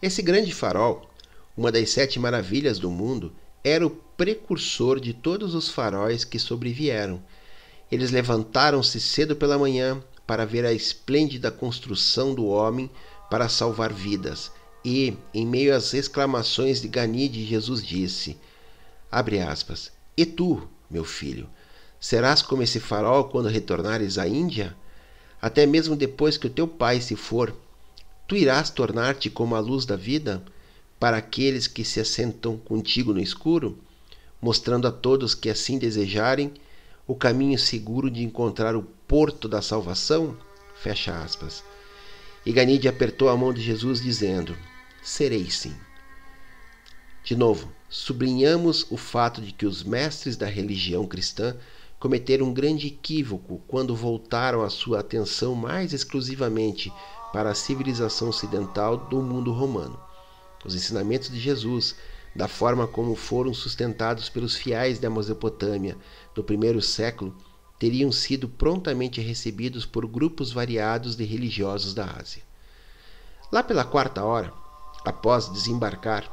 [0.00, 1.08] Esse grande farol,
[1.56, 3.32] uma das sete maravilhas do mundo,
[3.64, 7.22] era o precursor de todos os faróis que sobrevieram.
[7.90, 12.90] Eles levantaram-se cedo pela manhã para ver a esplêndida construção do homem
[13.30, 14.52] para salvar vidas.
[14.84, 18.36] E, em meio às exclamações de Ganide, Jesus disse:
[19.10, 19.90] Abre aspas.
[20.16, 21.48] E tu, meu filho,
[21.98, 24.76] serás como esse farol quando retornares à Índia?
[25.40, 27.54] Até mesmo depois que o teu pai se for,
[28.26, 30.42] tu irás tornar-te como a luz da vida
[30.98, 33.78] para aqueles que se assentam contigo no escuro,
[34.42, 36.52] mostrando a todos que assim desejarem
[37.08, 40.36] o caminho seguro de encontrar o porto da salvação?
[40.74, 41.64] Fecha aspas.
[42.44, 44.54] E Ganide apertou a mão de Jesus, dizendo:
[45.02, 45.74] Serei sim.
[47.24, 51.56] De novo, sublinhamos o fato de que os mestres da religião cristã
[51.98, 56.92] cometeram um grande equívoco quando voltaram a sua atenção mais exclusivamente
[57.32, 59.98] para a civilização ocidental do mundo romano.
[60.64, 61.96] Os ensinamentos de Jesus,
[62.36, 65.96] da forma como foram sustentados pelos fiéis da Mesopotâmia
[66.38, 67.36] no primeiro século,
[67.78, 72.42] teriam sido prontamente recebidos por grupos variados de religiosos da Ásia.
[73.52, 74.52] Lá pela quarta hora,
[75.04, 76.32] após desembarcar,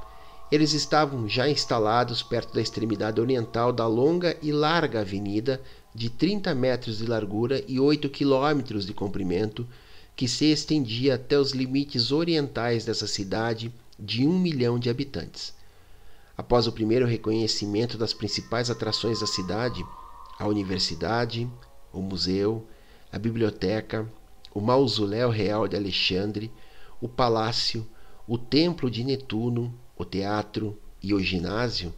[0.52, 5.60] eles estavam já instalados perto da extremidade oriental da longa e larga avenida
[5.94, 9.68] de 30 metros de largura e 8 quilômetros de comprimento,
[10.16, 15.54] que se estendia até os limites orientais dessa cidade de um milhão de habitantes.
[16.38, 19.86] Após o primeiro reconhecimento das principais atrações da cidade,
[20.38, 21.50] a universidade,
[21.94, 22.68] o museu,
[23.12, 24.12] a biblioteca,
[24.54, 26.52] o mausoléu real de Alexandre,
[27.00, 27.88] o palácio,
[28.28, 31.94] o templo de Netuno, o teatro e o ginásio,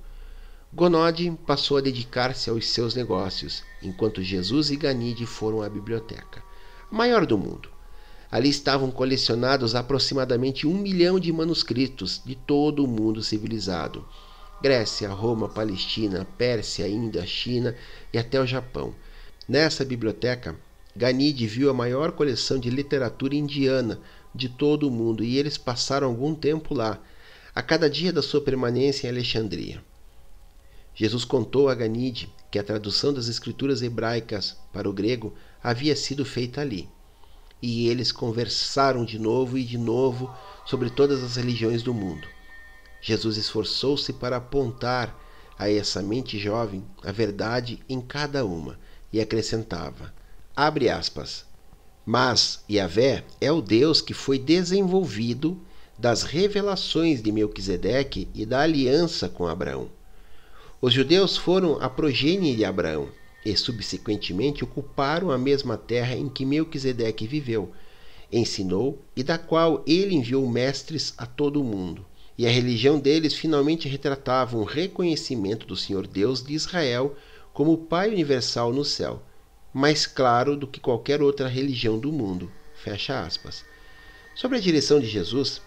[0.71, 6.43] Gonode passou a dedicar-se aos seus negócios, enquanto Jesus e Ganide foram à biblioteca,
[6.91, 7.69] a maior do mundo.
[8.29, 14.05] Ali estavam colecionados aproximadamente um milhão de manuscritos de todo o mundo civilizado,
[14.61, 17.75] Grécia, Roma, Palestina, Pérsia, Índia, China
[18.11, 18.95] e até o Japão.
[19.47, 20.55] Nessa biblioteca,
[20.95, 23.99] Ganide viu a maior coleção de literatura indiana
[24.33, 26.99] de todo o mundo e eles passaram algum tempo lá,
[27.53, 29.83] a cada dia da sua permanência em Alexandria.
[30.95, 36.25] Jesus contou a Ganide que a tradução das escrituras hebraicas para o grego havia sido
[36.25, 36.89] feita ali.
[37.61, 40.33] E eles conversaram de novo e de novo
[40.65, 42.27] sobre todas as religiões do mundo.
[43.01, 45.15] Jesus esforçou-se para apontar
[45.57, 48.77] a essa mente jovem a verdade em cada uma
[49.11, 50.13] e acrescentava:
[50.55, 51.45] abre aspas.
[52.05, 55.59] Mas Yahvé é o Deus que foi desenvolvido
[55.97, 59.89] das revelações de Melquisedeque e da aliança com Abraão.
[60.79, 63.09] Os judeus foram a progênie de Abraão
[63.43, 67.73] e, subsequentemente, ocuparam a mesma terra em que Melquisedeque viveu,
[68.31, 72.05] ensinou e da qual ele enviou mestres a todo o mundo
[72.37, 77.15] e a religião deles finalmente retratava um reconhecimento do Senhor Deus de Israel
[77.51, 79.23] como o Pai universal no céu,
[79.73, 82.51] mais claro do que qualquer outra religião do mundo.
[82.75, 83.65] Fecha aspas.
[84.35, 85.61] Sobre a direção de Jesus,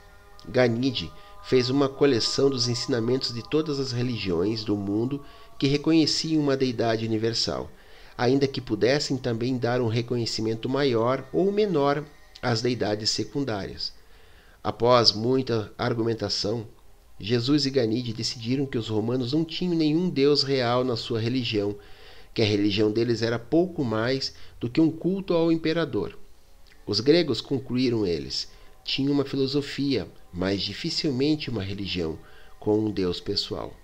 [0.49, 1.11] Ganide
[1.43, 5.25] fez uma coleção dos ensinamentos de todas as religiões do mundo
[5.59, 7.69] que reconheciam uma deidade universal,
[8.17, 12.05] ainda que pudessem também dar um reconhecimento maior ou menor
[12.41, 13.93] às deidades secundárias.
[14.63, 16.69] Após muita argumentação,
[17.19, 21.77] Jesus e Ganide decidiram que os romanos não tinham nenhum deus real na sua religião,
[22.35, 26.19] que a religião deles era pouco mais do que um culto ao imperador.
[26.87, 28.51] Os gregos, concluíram eles,
[28.85, 32.19] tinham uma filosofia, mas dificilmente uma religião,
[32.59, 33.75] com um deus pessoal.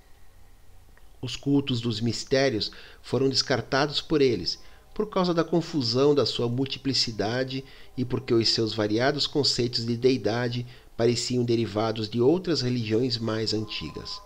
[1.23, 4.61] Os cultos dos mistérios foram descartados por eles,
[4.97, 7.63] por causa da confusão da sua multiplicidade
[7.99, 14.23] e porque os seus variados conceitos de deidade pareciam derivados de outras religiões mais antigas.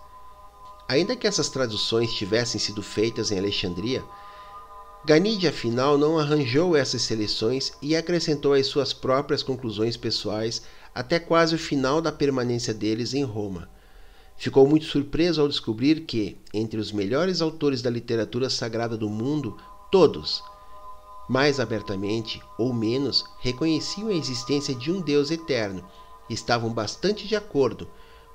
[0.87, 4.01] Ainda que essas traduções tivessem sido feitas em Alexandria,
[5.03, 10.61] Ganide, afinal, não arranjou essas seleções e acrescentou as suas próprias conclusões pessoais
[10.95, 13.67] até quase o final da permanência deles em Roma.
[14.37, 19.57] Ficou muito surpreso ao descobrir que, entre os melhores autores da literatura sagrada do mundo,
[19.91, 20.41] todos,
[21.29, 25.83] mais abertamente ou menos, reconheciam a existência de um Deus eterno
[26.29, 27.87] e estavam bastante de acordo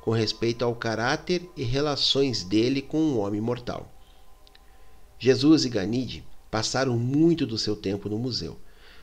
[0.03, 3.93] com respeito ao caráter e relações dele com um homem mortal.
[5.19, 8.59] Jesus e Ganide passaram muito do seu tempo no museu,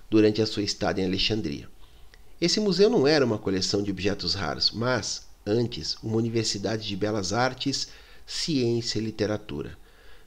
[0.10, 1.68] durante a sua estada em Alexandria.
[2.40, 7.34] Esse museu não era uma coleção de objetos raros, mas, antes, uma universidade de belas
[7.34, 7.90] artes,
[8.26, 9.78] ciência e literatura.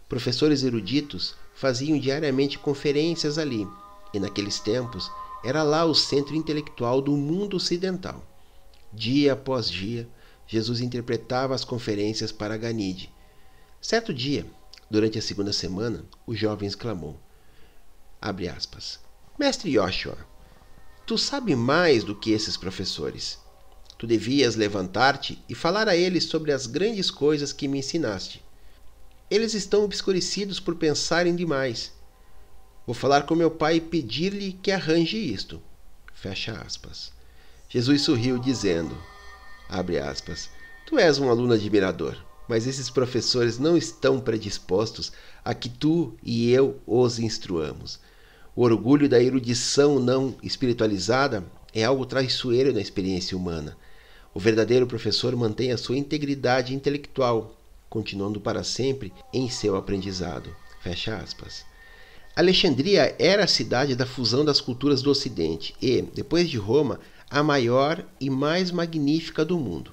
[0.08, 3.66] Professores eruditos faziam diariamente conferências ali,
[4.12, 5.10] e naqueles tempos
[5.42, 8.22] era lá o centro intelectual do mundo ocidental.
[8.92, 10.08] Dia após dia,
[10.46, 13.12] Jesus interpretava as conferências para Ganide.
[13.80, 14.46] Certo dia,
[14.90, 17.18] durante a segunda semana, o jovem exclamou:
[18.20, 19.00] aspas,
[19.38, 20.18] Mestre Joshua,
[21.06, 23.38] tu sabe mais do que esses professores.
[23.98, 28.45] Tu devias levantar-te e falar a eles sobre as grandes coisas que me ensinaste.
[29.28, 31.92] Eles estão obscurecidos por pensarem demais.
[32.86, 35.60] Vou falar com meu pai e pedir-lhe que arranje isto.
[36.14, 37.12] Fecha aspas.
[37.68, 38.96] Jesus sorriu, dizendo:
[39.68, 40.48] abre aspas,
[40.86, 42.16] tu és um aluno admirador,
[42.48, 45.12] mas esses professores não estão predispostos
[45.44, 47.98] a que tu e eu os instruamos.
[48.54, 53.76] O orgulho da erudição não espiritualizada é algo traiçoeiro na experiência humana.
[54.32, 57.55] O verdadeiro professor mantém a sua integridade intelectual,
[57.88, 60.54] continuando para sempre em seu aprendizado.
[60.80, 61.64] Fecha aspas.
[62.36, 67.42] Alexandria era a cidade da fusão das culturas do Ocidente e, depois de Roma, a
[67.42, 69.90] maior e mais magnífica do mundo.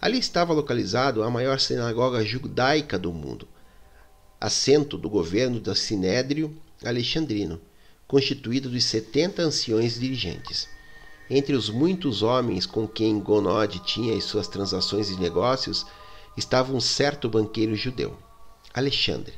[0.00, 3.48] Ali estava localizado a maior sinagoga judaica do mundo,
[4.40, 7.60] assento do governo da Sinédrio Alexandrino,
[8.06, 10.68] constituído dos 70 anciões dirigentes.
[11.28, 15.86] Entre os muitos homens com quem Gonod tinha as suas transações e negócios,
[16.40, 18.16] estava um certo banqueiro judeu,
[18.72, 19.34] Alexandre,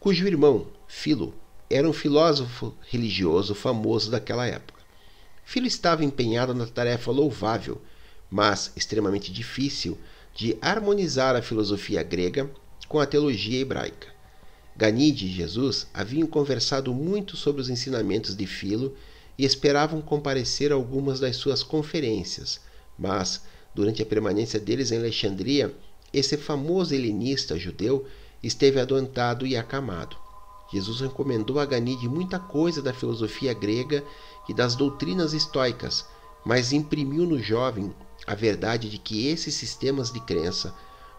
[0.00, 1.34] cujo irmão, Filo,
[1.68, 4.80] era um filósofo religioso famoso daquela época.
[5.44, 7.80] Filo estava empenhado na tarefa louvável,
[8.30, 9.98] mas extremamente difícil,
[10.34, 12.50] de harmonizar a filosofia grega
[12.88, 14.08] com a teologia hebraica.
[14.74, 18.96] Ganide e Jesus haviam conversado muito sobre os ensinamentos de Filo
[19.36, 22.60] e esperavam comparecer a algumas das suas conferências,
[22.98, 23.42] mas,
[23.74, 25.74] durante a permanência deles em Alexandria,
[26.12, 28.06] esse famoso helenista judeu
[28.42, 30.16] esteve adoentado e acamado.
[30.72, 34.04] Jesus recomendou a Ganide muita coisa da filosofia grega
[34.48, 36.06] e das doutrinas estoicas,
[36.44, 37.94] mas imprimiu no jovem
[38.26, 40.74] a verdade de que esses sistemas de crença,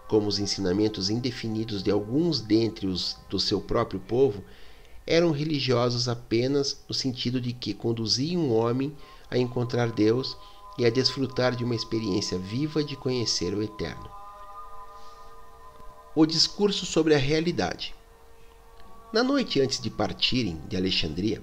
[0.08, 4.44] como os ensinamentos indefinidos de alguns dentre os do seu próprio povo,
[5.06, 8.96] eram religiosos apenas no sentido de que conduziam um homem
[9.28, 10.36] a encontrar Deus
[10.78, 14.19] e a desfrutar de uma experiência viva de conhecer o Eterno.
[16.12, 17.94] O discurso sobre a realidade.
[19.12, 21.40] Na noite antes de partirem de Alexandria,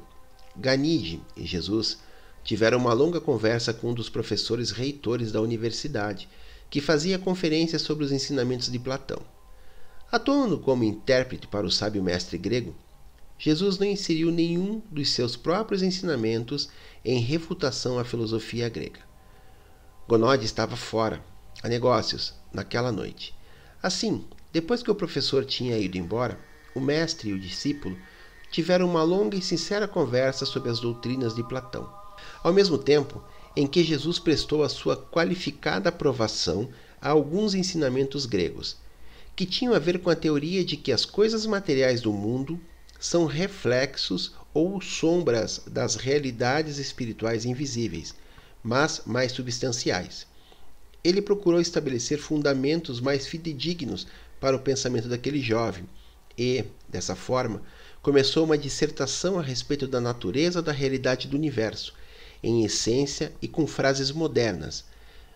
[0.58, 2.00] Ganide e Jesus
[2.44, 6.28] tiveram uma longa conversa com um dos professores reitores da universidade,
[6.70, 9.22] que fazia conferências sobre os ensinamentos de Platão.
[10.12, 12.76] Atuando como intérprete para o sábio mestre grego,
[13.40, 16.68] Jesus não inseriu nenhum dos seus próprios ensinamentos
[17.06, 19.00] em refutação à filosofia grega.
[20.10, 21.24] Gonode estava fora,
[21.64, 23.34] a negócios, naquela noite.
[23.82, 24.26] Assim,
[24.58, 26.40] depois que o professor tinha ido embora,
[26.74, 27.96] o mestre e o discípulo
[28.50, 31.88] tiveram uma longa e sincera conversa sobre as doutrinas de Platão,
[32.42, 33.24] ao mesmo tempo
[33.56, 38.78] em que Jesus prestou a sua qualificada aprovação a alguns ensinamentos gregos,
[39.36, 42.60] que tinham a ver com a teoria de que as coisas materiais do mundo
[43.00, 48.16] são reflexos ou sombras das realidades espirituais invisíveis,
[48.64, 50.26] mas mais substanciais.
[51.04, 54.08] Ele procurou estabelecer fundamentos mais fidedignos
[54.40, 55.88] para o pensamento daquele jovem,
[56.38, 57.62] e, dessa forma,
[58.02, 61.94] começou uma dissertação a respeito da natureza da realidade do universo,
[62.44, 64.86] em essência e com frases modernas.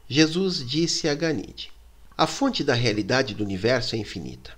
[0.08, 1.72] Jesus disse a Ganide:
[2.18, 4.54] A fonte da realidade do universo é infinita.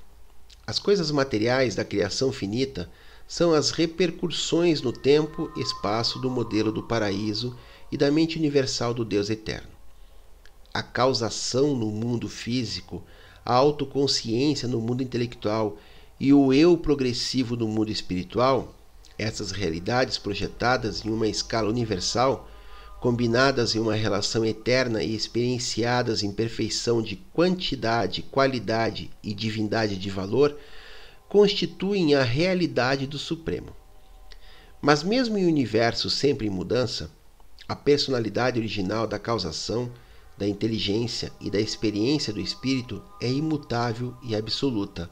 [0.65, 2.89] As coisas materiais da criação finita
[3.27, 7.57] são as repercussões no tempo e espaço do modelo do paraíso
[7.91, 9.69] e da mente universal do Deus eterno.
[10.73, 13.03] A causação no mundo físico,
[13.45, 15.77] a autoconsciência no mundo intelectual
[16.19, 18.73] e o eu progressivo do mundo espiritual,
[19.17, 22.49] essas realidades projetadas em uma escala universal,
[22.99, 30.09] combinadas em uma relação eterna e experienciadas em perfeição de quantidade, qualidade e divindade de
[30.09, 30.57] valor,
[31.27, 33.75] constituem a realidade do Supremo.
[34.81, 37.11] Mas, mesmo em um universo sempre em mudança,
[37.67, 39.91] a personalidade original da causação,
[40.43, 45.09] da inteligência e da experiência do espírito é imutável e absoluta.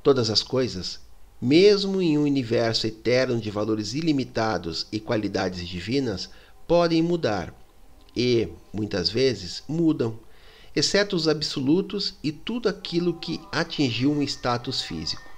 [0.00, 1.00] Todas as coisas,
[1.42, 6.30] mesmo em um universo eterno de valores ilimitados e qualidades divinas,
[6.68, 7.52] podem mudar
[8.16, 10.20] e, muitas vezes, mudam,
[10.74, 15.33] exceto os absolutos e tudo aquilo que atingiu um status físico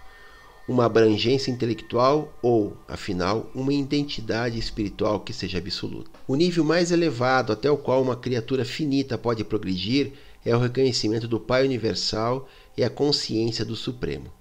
[0.69, 6.11] uma abrangência intelectual ou, afinal, uma identidade espiritual que seja absoluta.
[6.27, 10.13] O nível mais elevado até o qual uma criatura finita pode progredir
[10.45, 14.33] é o reconhecimento do Pai Universal e a consciência do Supremo.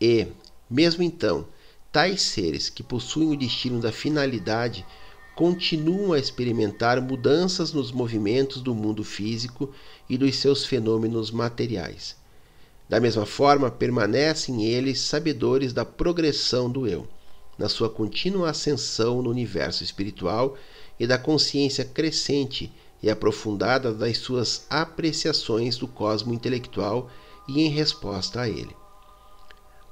[0.00, 0.26] E,
[0.68, 1.46] mesmo então,
[1.92, 4.84] tais seres que possuem o destino da finalidade
[5.34, 9.72] continuam a experimentar mudanças nos movimentos do mundo físico
[10.10, 12.16] e dos seus fenômenos materiais.
[12.88, 17.06] Da mesma forma, permanecem eles sabedores da progressão do eu,
[17.58, 20.56] na sua contínua ascensão no universo espiritual
[20.98, 22.72] e da consciência crescente
[23.02, 27.10] e aprofundada das suas apreciações do cosmo intelectual
[27.46, 28.74] e em resposta a ele.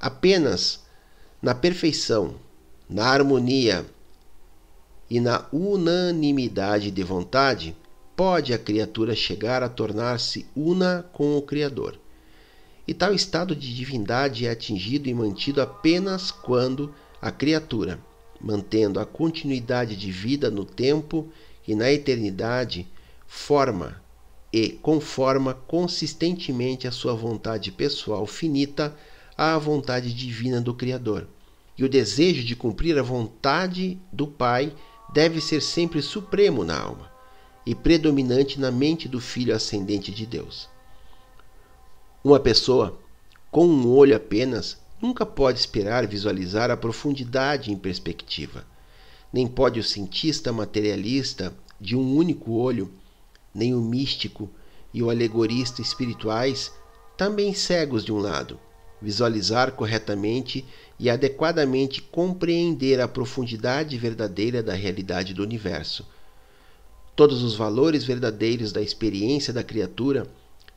[0.01, 0.81] Apenas
[1.43, 2.37] na perfeição,
[2.89, 3.85] na harmonia
[5.11, 7.77] e na unanimidade de vontade
[8.17, 11.99] pode a criatura chegar a tornar-se una com o Criador
[12.87, 17.99] e tal estado de divindade é atingido e mantido apenas quando a criatura,
[18.41, 21.29] mantendo a continuidade de vida no tempo
[21.67, 22.87] e na eternidade,
[23.27, 24.01] forma
[24.53, 28.97] e conforma consistentemente a sua vontade pessoal finita
[29.37, 31.27] à vontade divina do Criador.
[31.77, 34.73] E o desejo de cumprir a vontade do Pai
[35.13, 37.11] deve ser sempre supremo na alma
[37.67, 40.69] e predominante na mente do Filho ascendente de Deus.
[42.27, 42.99] Uma pessoa
[43.53, 48.67] com um olho apenas nunca pode esperar visualizar a profundidade em perspectiva.
[49.33, 52.91] Nem pode o cientista materialista de um único olho,
[53.55, 54.51] nem o místico
[54.93, 56.73] e o alegorista espirituais,
[57.17, 58.59] também cegos de um lado,
[59.01, 60.65] visualizar corretamente
[60.99, 66.05] e adequadamente compreender a profundidade verdadeira da realidade do universo.
[67.15, 70.29] Todos os valores verdadeiros da experiência da criatura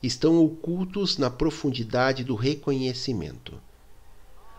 [0.02, 3.60] estão ocultos na profundidade do reconhecimento.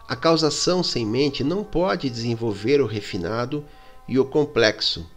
[0.08, 3.64] A causação sem mente não pode desenvolver o refinado
[4.08, 5.08] e o complexo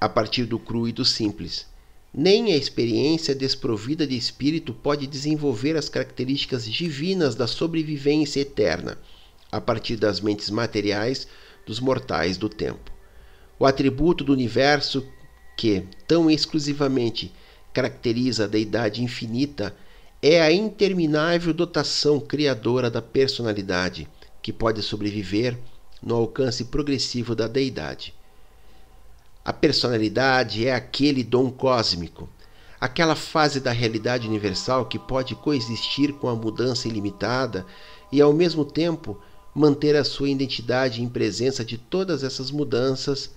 [0.00, 1.66] a partir do cru e do simples.
[2.12, 8.98] Nem a experiência desprovida de espírito pode desenvolver as características divinas da sobrevivência eterna
[9.52, 11.28] a partir das mentes materiais
[11.64, 12.90] dos mortais do tempo.
[13.58, 15.06] O atributo do universo
[15.56, 17.32] que, tão exclusivamente,
[17.72, 19.74] caracteriza a deidade infinita
[20.22, 24.06] é a interminável dotação criadora da personalidade,
[24.42, 25.58] que pode sobreviver
[26.02, 28.14] no alcance progressivo da deidade.
[29.44, 32.28] A personalidade é aquele dom cósmico,
[32.78, 37.64] aquela fase da realidade universal que pode coexistir com a mudança ilimitada
[38.12, 39.20] e, ao mesmo tempo,
[39.54, 43.30] manter a sua identidade em presença de todas essas mudanças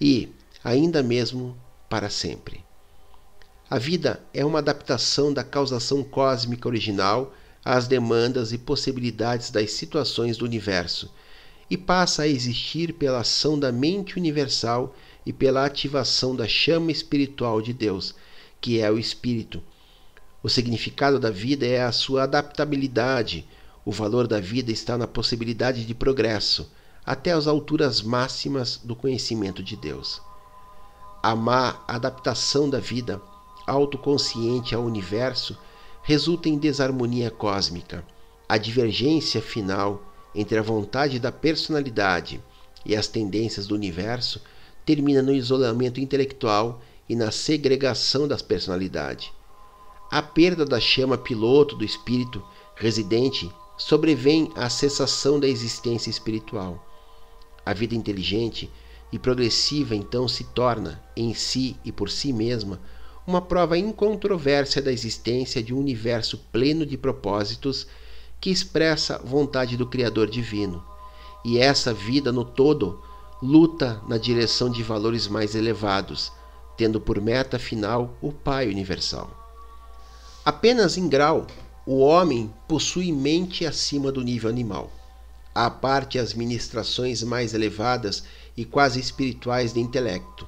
[0.00, 0.28] e,
[0.62, 1.56] ainda mesmo,
[1.88, 2.64] para sempre.
[3.70, 7.32] A vida é uma adaptação da causação cósmica original
[7.64, 11.08] às demandas e possibilidades das situações do universo
[11.70, 14.92] e passa a existir pela ação da mente universal
[15.24, 18.12] e pela ativação da chama espiritual de Deus,
[18.60, 19.62] que é o Espírito.
[20.42, 23.46] O significado da vida é a sua adaptabilidade.
[23.84, 26.68] O valor da vida está na possibilidade de progresso
[27.06, 30.20] até as alturas máximas do conhecimento de Deus.
[31.22, 33.22] A má adaptação da vida
[33.70, 35.56] autoconsciente ao universo
[36.02, 38.04] resulta em desarmonia cósmica.
[38.48, 40.02] A divergência final
[40.34, 42.42] entre a vontade da personalidade
[42.84, 44.42] e as tendências do universo
[44.84, 49.30] termina no isolamento intelectual e na segregação das personalidades.
[50.10, 52.42] A perda da chama piloto do espírito
[52.74, 56.84] residente sobrevém à cessação da existência espiritual.
[57.64, 58.70] A vida inteligente
[59.12, 62.80] e progressiva então se torna, em si e por si mesma,
[63.26, 67.86] uma prova incontrovérsia da existência de um universo pleno de propósitos
[68.40, 70.82] que expressa vontade do Criador divino.
[71.44, 73.02] E essa vida no todo
[73.42, 76.32] luta na direção de valores mais elevados,
[76.76, 79.30] tendo por meta final o Pai Universal.
[80.44, 81.46] Apenas em grau,
[81.86, 84.90] o homem possui mente acima do nível animal.
[85.54, 88.24] À parte as ministrações mais elevadas
[88.56, 90.46] e quase espirituais de intelecto.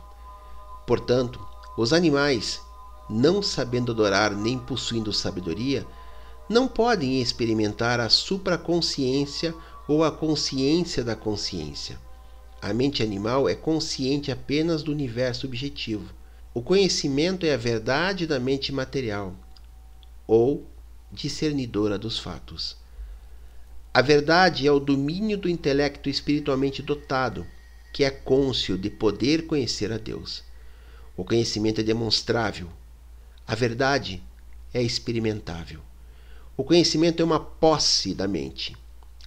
[0.86, 1.40] Portanto,
[1.76, 2.60] os animais
[3.08, 5.86] não sabendo adorar nem possuindo sabedoria,
[6.48, 9.54] não podem experimentar a supraconsciência
[9.86, 11.98] ou a consciência da consciência.
[12.60, 16.12] A mente animal é consciente apenas do universo objetivo.
[16.54, 19.34] O conhecimento é a verdade da mente material,
[20.26, 20.66] ou
[21.10, 22.76] discernidora dos fatos.
[23.92, 27.46] A verdade é o domínio do intelecto espiritualmente dotado,
[27.92, 30.42] que é cônscio de poder conhecer a Deus.
[31.16, 32.68] O conhecimento é demonstrável.
[33.46, 34.22] A verdade
[34.72, 35.80] é experimentável.
[36.56, 38.76] O conhecimento é uma posse da mente.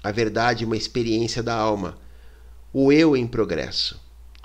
[0.03, 1.97] A verdade é uma experiência da alma
[2.77, 3.97] o eu em progresso.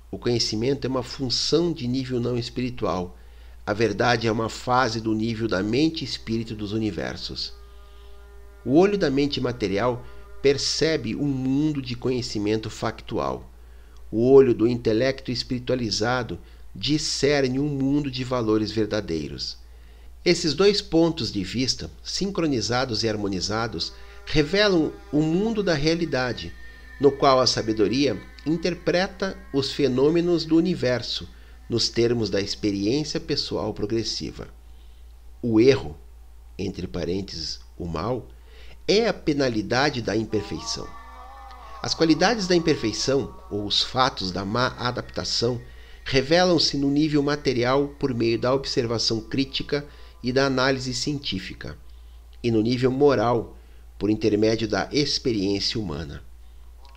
[0.09, 3.19] O conhecimento é uma função de nível não espiritual.
[3.67, 7.53] A verdade é uma fase do nível da mente e espírito dos universos.
[8.65, 10.07] O olho da mente material
[10.41, 13.51] percebe um mundo de conhecimento factual.
[14.13, 16.39] O olho do intelecto espiritualizado
[16.75, 19.59] discerne um mundo de valores verdadeiros.
[20.25, 23.93] Esses dois pontos de vista, sincronizados e harmonizados,
[24.27, 26.53] revelam o mundo da realidade
[27.01, 31.27] no qual a sabedoria interpreta os fenômenos do universo
[31.69, 34.49] nos termos da experiência pessoal progressiva.
[35.41, 35.97] O erro,
[36.59, 38.29] entre parênteses, o mal,
[38.87, 40.87] é a penalidade da imperfeição.
[41.83, 45.59] As qualidades da imperfeição, ou os fatos da má adaptação,
[46.11, 49.87] revelam-se no nível material por meio da observação crítica
[50.21, 51.79] e da análise científica,
[52.43, 53.57] e no nível moral,
[53.97, 56.21] por intermédio da experiência humana.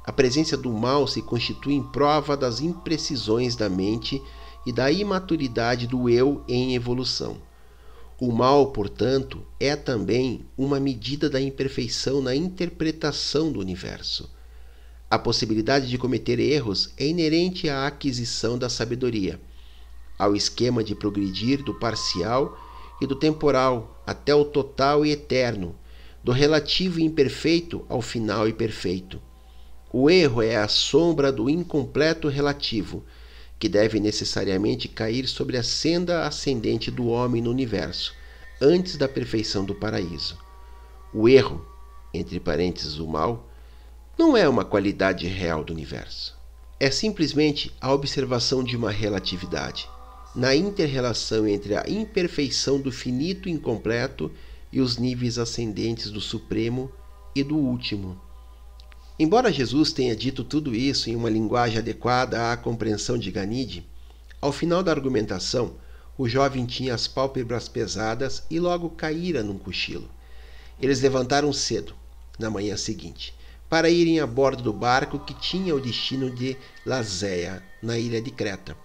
[0.03, 4.19] A presença do mal se constitui em prova das imprecisões da mente
[4.65, 7.37] e da imaturidade do eu em evolução.
[8.19, 14.27] O mal, portanto, é também uma medida da imperfeição na interpretação do universo.
[15.13, 19.39] A possibilidade de cometer erros é inerente à aquisição da sabedoria,
[20.17, 22.57] ao esquema de progredir do parcial
[22.99, 25.75] e do temporal até o total e eterno,
[26.23, 29.21] do relativo e imperfeito ao final e perfeito.
[29.93, 33.03] O erro é a sombra do incompleto relativo,
[33.59, 38.15] que deve necessariamente cair sobre a senda ascendente do homem no universo,
[38.59, 40.39] antes da perfeição do paraíso.
[41.13, 41.63] O erro,
[42.11, 43.52] entre parênteses o mal,
[44.17, 46.37] não é uma qualidade real do universo.
[46.79, 49.89] É simplesmente a observação de uma relatividade,
[50.35, 54.31] na interrelação entre a imperfeição do finito incompleto
[54.71, 56.91] e os níveis ascendentes do Supremo
[57.35, 58.19] e do Último
[59.17, 63.87] Embora Jesus tenha dito tudo isso em uma linguagem adequada à compreensão de Ganide,
[64.41, 65.75] ao final da argumentação,
[66.17, 70.09] o jovem tinha as pálpebras pesadas e logo caíra num cochilo.
[70.81, 71.93] Eles levantaram cedo,
[72.39, 73.35] na manhã seguinte,
[73.73, 76.55] para irem a bordo do barco que tinha o destino de
[76.85, 78.77] Lazéia, na ilha de Creta.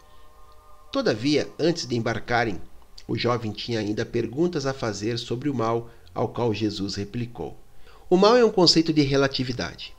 [0.91, 2.59] Todavia, antes de embarcarem,
[3.07, 7.55] o jovem tinha ainda perguntas a fazer sobre o mal, ao qual Jesus replicou.
[8.09, 9.95] O mal é um conceito de relatividade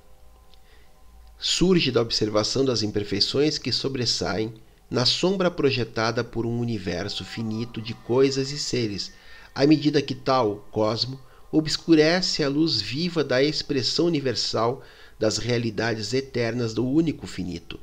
[1.38, 4.56] surge da observação das imperfeições que sobressaem
[4.90, 9.14] na sombra projetada por um universo finito de coisas e seres,
[9.54, 11.20] à medida que tal cosmo
[11.52, 14.84] obscurece a luz viva da expressão universal
[15.18, 17.80] das realidades eternas do único finito.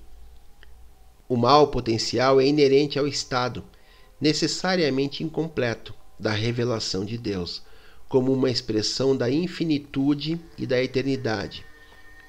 [1.28, 3.64] O mal potencial é inerente ao estado,
[4.20, 7.62] necessariamente incompleto, da revelação de Deus,
[8.08, 11.64] como uma expressão da infinitude e da eternidade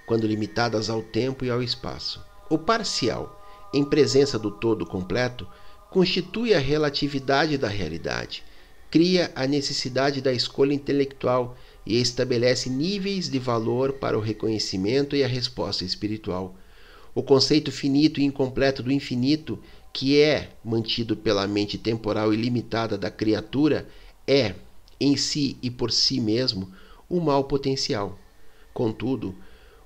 [0.08, 2.26] quando limitadas ao tempo e ao espaço.
[2.50, 5.46] O parcial, em presença do todo completo,
[5.92, 8.42] constitui a relatividade da realidade,
[8.90, 15.24] cria a necessidade da escolha intelectual e estabelece níveis de valor para o reconhecimento e
[15.24, 16.56] a resposta espiritual.
[17.14, 19.60] O conceito finito e incompleto do infinito,
[19.92, 23.88] que é mantido pela mente temporal e limitada da criatura,
[24.28, 24.54] é,
[25.00, 26.72] em si e por si mesmo,
[27.10, 28.18] o mal potencial.
[28.74, 29.36] Contudo,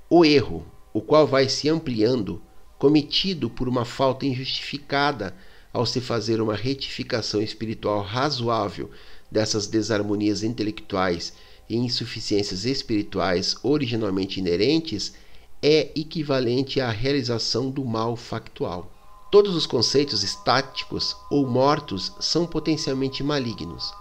[0.10, 2.42] o erro, o qual vai se ampliando,
[2.78, 5.36] cometido por uma falta injustificada
[5.74, 8.90] ao se fazer uma retificação espiritual razoável
[9.32, 11.34] dessas desarmonias intelectuais
[11.70, 15.14] e insuficiências espirituais originalmente inerentes,
[15.62, 18.92] é equivalente à realização do mal factual.
[19.32, 23.94] Todos os conceitos estáticos ou mortos são potencialmente malignos.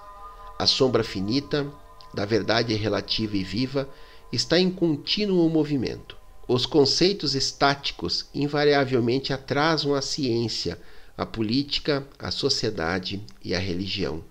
[0.58, 1.72] A sombra finita
[2.12, 3.88] da verdade relativa e viva
[4.32, 6.16] está em contínuo movimento.
[6.48, 10.80] Os conceitos estáticos invariavelmente atrasam a ciência,
[11.20, 14.24] a política, a sociedade e a religião.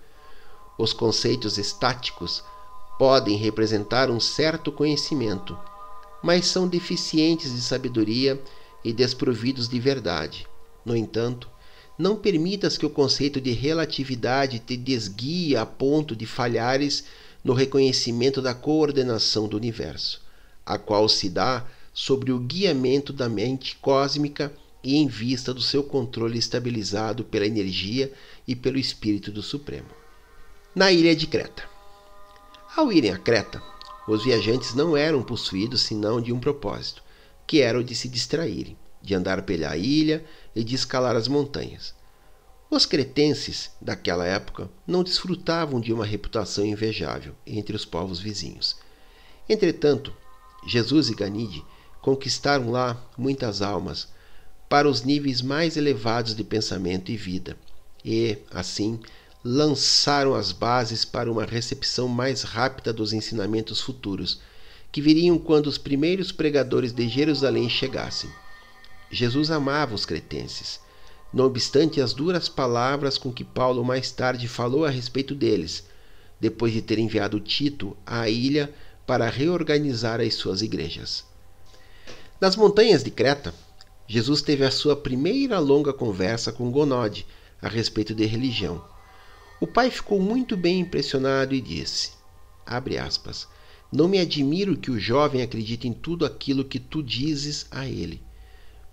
[0.75, 2.43] Os conceitos estáticos
[2.97, 5.55] podem representar um certo conhecimento,
[6.23, 8.41] mas são deficientes de sabedoria
[8.83, 10.47] e desprovidos de verdade.
[10.83, 11.47] No entanto,
[11.95, 17.03] não permitas que o conceito de relatividade te desguie a ponto de falhares
[17.43, 20.23] no reconhecimento da coordenação do universo,
[20.65, 24.51] a qual se dá sobre o guiamento da mente cósmica
[24.83, 28.11] e em vista do seu controle estabilizado pela energia
[28.47, 29.89] e pelo espírito do Supremo.
[30.73, 31.63] Na ilha de Creta.
[32.75, 33.61] Ao irem a Creta,
[34.07, 37.03] os viajantes não eram possuídos senão de um propósito,
[37.45, 40.23] que era o de se distraírem, de andar pela ilha
[40.55, 41.93] e de escalar as montanhas.
[42.71, 48.77] Os cretenses daquela época não desfrutavam de uma reputação invejável entre os povos vizinhos.
[49.49, 50.15] Entretanto,
[50.67, 51.65] Jesus e Ganide
[52.01, 54.07] conquistaram lá muitas almas
[54.69, 57.57] para os níveis mais elevados de pensamento e vida,
[58.05, 58.99] e, assim,
[59.43, 64.39] lançaram as bases para uma recepção mais rápida dos ensinamentos futuros,
[64.91, 68.29] que viriam quando os primeiros pregadores de Jerusalém chegassem.
[69.11, 70.79] Jesus amava os cretenses
[71.31, 75.83] não obstante as duras palavras com que Paulo mais tarde falou a respeito deles,
[76.39, 78.73] depois de ter enviado Tito à ilha
[79.05, 81.23] para reorganizar as suas igrejas.
[82.41, 83.53] Nas montanhas de Creta,
[84.09, 87.25] Jesus teve a sua primeira longa conversa com Gonode
[87.61, 88.83] a respeito de religião.
[89.61, 92.11] O pai ficou muito bem impressionado e disse:
[92.65, 93.47] aspas,
[93.89, 98.21] Não me admiro que o jovem acredite em tudo aquilo que tu dizes a ele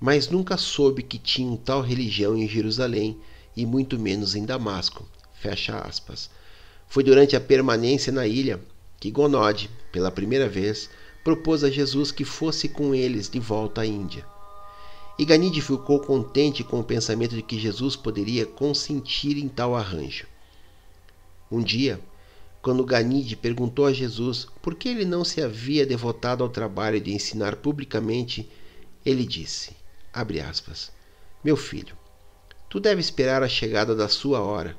[0.00, 3.18] mas nunca soube que tinham tal religião em Jerusalém
[3.56, 5.08] e muito menos em Damasco.
[5.32, 6.30] Fecha aspas.
[6.86, 8.60] Foi durante a permanência na ilha
[9.00, 10.88] que Gonode, pela primeira vez,
[11.24, 14.24] propôs a Jesus que fosse com eles de volta à Índia.
[15.18, 20.26] E Ganide ficou contente com o pensamento de que Jesus poderia consentir em tal arranjo.
[21.50, 22.00] Um dia,
[22.60, 27.14] quando Ganide perguntou a Jesus por que ele não se havia devotado ao trabalho de
[27.14, 28.50] ensinar publicamente,
[29.06, 29.70] ele disse:
[30.12, 30.92] aspas.
[31.44, 31.96] Meu filho,
[32.68, 34.76] tu deve esperar a chegada da sua hora.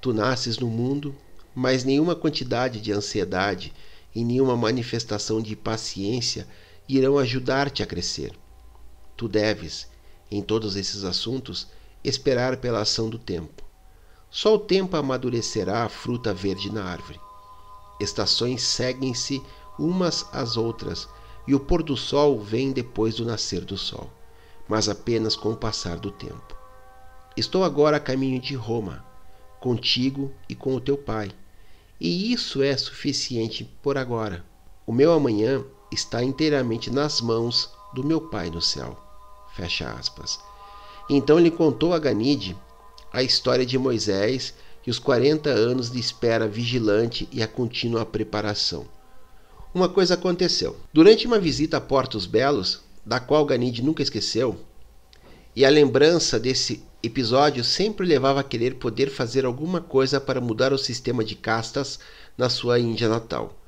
[0.00, 1.14] Tu nasces no mundo,
[1.54, 3.72] mas nenhuma quantidade de ansiedade
[4.14, 6.46] e nenhuma manifestação de paciência
[6.88, 8.32] irão ajudar-te a crescer.
[9.18, 9.86] Tu deves,
[10.30, 11.66] em todos esses assuntos,
[12.02, 13.62] esperar pela ação do tempo.
[14.30, 17.20] Só o tempo amadurecerá a fruta verde na árvore.
[18.00, 19.42] Estações seguem-se
[19.78, 21.06] umas às outras,
[21.46, 24.10] e o pôr do sol vem depois do nascer do sol
[24.68, 26.56] mas apenas com o passar do tempo.
[27.36, 29.04] Estou agora a caminho de Roma,
[29.58, 31.30] contigo e com o teu pai,
[31.98, 34.44] e isso é suficiente por agora.
[34.86, 39.07] O meu amanhã está inteiramente nas mãos do meu pai no céu.
[39.58, 40.38] Fecha aspas.
[41.10, 42.56] Então ele contou a Ganide
[43.12, 44.54] a história de Moisés
[44.86, 48.86] e os 40 anos de espera vigilante e a contínua preparação.
[49.74, 50.76] Uma coisa aconteceu.
[50.92, 54.60] Durante uma visita a Portos Belos, da qual Ganide nunca esqueceu,
[55.56, 60.72] e a lembrança desse episódio sempre levava a querer poder fazer alguma coisa para mudar
[60.72, 61.98] o sistema de castas
[62.36, 63.58] na sua Índia natal.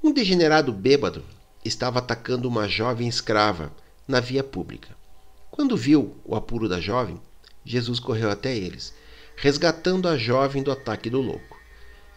[0.00, 1.24] Um degenerado bêbado
[1.64, 3.72] estava atacando uma jovem escrava
[4.06, 4.96] na via pública.
[5.50, 7.20] Quando viu o apuro da jovem,
[7.64, 8.94] Jesus correu até eles,
[9.36, 11.56] resgatando a jovem do ataque do louco.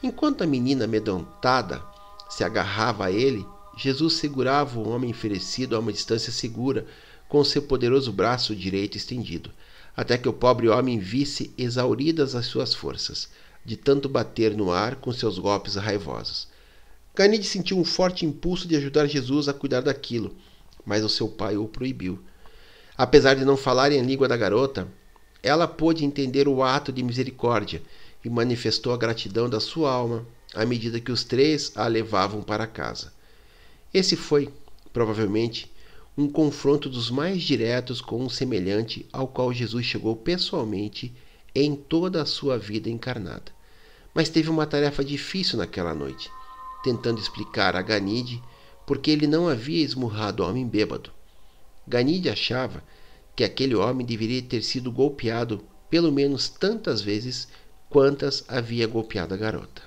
[0.02, 1.84] Enquanto a menina amedrontada
[2.30, 3.46] se agarrava a ele,
[3.78, 6.86] Jesus segurava o homem oferecido a uma distância segura
[7.28, 9.52] com seu poderoso braço direito estendido,
[9.96, 13.30] até que o pobre homem visse exauridas as suas forças,
[13.66, 16.48] de tanto bater no ar com seus golpes raivosos.
[17.16, 20.36] Ganide sentiu um forte impulso de ajudar Jesus a cuidar daquilo,
[20.90, 22.18] mas o seu pai o proibiu.
[22.98, 24.88] Apesar de não falarem a língua da garota,
[25.44, 27.80] ela pôde entender o ato de misericórdia
[28.26, 30.26] e manifestou a gratidão da sua alma
[30.56, 33.14] à medida que os três a levavam para casa.
[33.94, 34.52] Esse foi,
[34.92, 35.72] provavelmente,
[36.18, 41.14] um confronto dos mais diretos com um semelhante ao qual Jesus chegou pessoalmente
[41.54, 43.52] em toda a sua vida encarnada.
[44.12, 46.32] Mas teve uma tarefa difícil naquela noite,
[46.84, 48.42] tentando explicar a Ganide
[48.90, 51.12] por que ele não havia esmurrado o homem bêbado.
[51.88, 52.84] Ganide achava
[53.36, 57.48] que aquele homem deveria ter sido golpeado pelo menos tantas vezes
[57.88, 59.84] quantas havia golpeado a garota.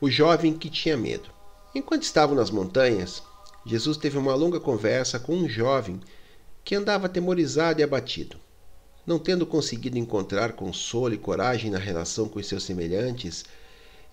[0.00, 1.28] O jovem que tinha medo.
[1.74, 3.22] Enquanto estavam nas montanhas,
[3.66, 6.00] Jesus teve uma longa conversa com um jovem
[6.64, 8.38] que andava atemorizado e abatido.
[9.06, 13.44] Não tendo conseguido encontrar consolo e coragem na relação com os seus semelhantes,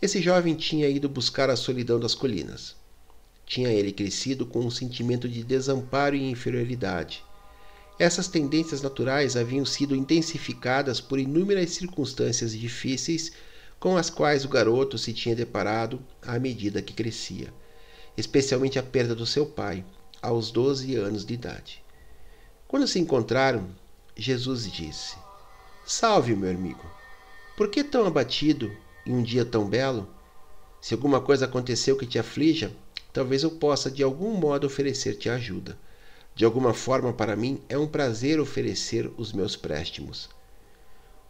[0.01, 2.75] esse jovem tinha ido buscar a solidão das colinas.
[3.47, 7.23] Tinha ele crescido com um sentimento de desamparo e inferioridade.
[7.97, 13.31] Essas tendências naturais haviam sido intensificadas por inúmeras circunstâncias difíceis
[13.79, 17.51] com as quais o garoto se tinha deparado à medida que crescia,
[18.17, 19.83] especialmente a perda do seu pai,
[20.21, 21.81] aos 12 anos de idade.
[22.67, 23.69] Quando se encontraram,
[24.15, 25.15] Jesus disse:
[25.85, 26.85] Salve, meu amigo.
[27.55, 28.75] Por que tão abatido
[29.05, 30.07] em um dia tão belo?
[30.81, 32.71] Se alguma coisa aconteceu que te aflija,
[33.18, 35.76] talvez eu possa de algum modo oferecer-te ajuda.
[36.36, 40.30] De alguma forma, para mim, é um prazer oferecer os meus préstimos.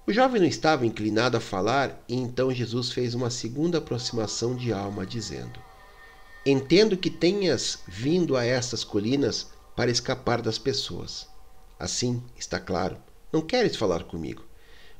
[0.05, 4.73] O jovem não estava inclinado a falar, e então Jesus fez uma segunda aproximação de
[4.73, 5.61] alma, dizendo:
[6.45, 11.25] Entendo que tenhas vindo a estas colinas para escapar das pessoas.
[11.79, 12.97] Assim, está claro,
[13.31, 14.43] não queres falar comigo.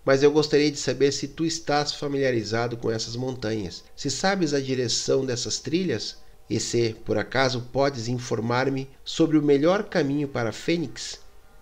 [0.05, 4.61] Mas eu gostaria de saber se tu estás familiarizado com essas montanhas, se sabes a
[4.61, 11.19] direção dessas trilhas e se, por acaso, podes informar-me sobre o melhor caminho para Fênix.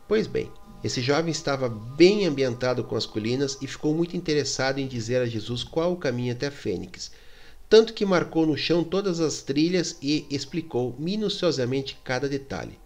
[0.07, 0.51] Pois bem,
[0.83, 5.25] esse jovem estava bem ambientado com as colinas e ficou muito interessado em dizer a
[5.25, 7.11] Jesus qual o caminho até Fênix,
[7.67, 12.77] tanto que marcou no chão todas as trilhas e explicou minuciosamente cada detalhe.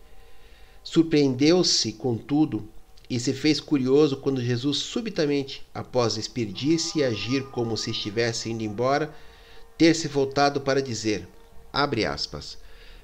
[0.82, 2.70] Surpreendeu-se, contudo,
[3.10, 8.64] e se fez curioso quando Jesus subitamente, após despedir-se e agir como se estivesse indo
[8.64, 9.14] embora,
[9.78, 11.28] ter se voltado para dizer:
[11.82, 12.58] Abre aspas.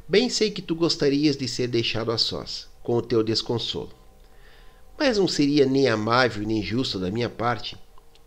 [0.05, 3.93] Bem sei que tu gostarias de ser deixado a sós, com o teu desconsolo.
[4.99, 7.78] Mas não seria nem amável nem justo da minha parte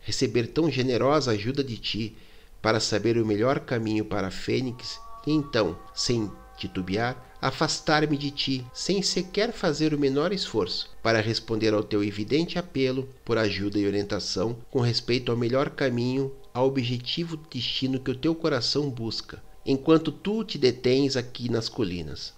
[0.00, 2.16] receber tão generosa ajuda de ti
[2.62, 9.02] para saber o melhor caminho para Fênix e então, sem titubear, afastar-me de ti, sem
[9.02, 14.56] sequer fazer o menor esforço para responder ao teu evidente apelo por ajuda e orientação
[14.70, 20.42] com respeito ao melhor caminho, ao objetivo destino que o teu coração busca, enquanto tu
[20.42, 22.32] te detens aqui nas colinas.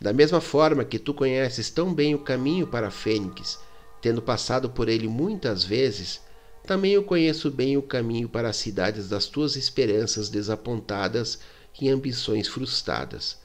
[0.00, 3.60] Da mesma forma que tu conheces tão bem o caminho para Fênix,
[4.02, 6.20] tendo passado por ele muitas vezes,
[6.66, 11.38] também eu conheço bem o caminho para as cidades das tuas esperanças desapontadas
[11.80, 13.38] e ambições frustradas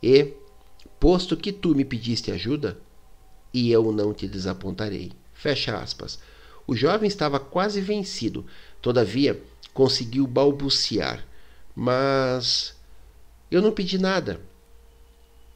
[0.00, 0.32] e,
[1.00, 2.78] posto que tu me pediste ajuda,
[3.52, 5.10] e eu não te desapontarei.
[5.34, 6.20] Fecha aspas.
[6.68, 8.46] O jovem estava quase vencido,
[8.80, 9.42] todavia
[9.74, 11.26] conseguiu balbuciar.
[11.82, 12.74] Mas
[13.50, 14.38] eu não pedi nada.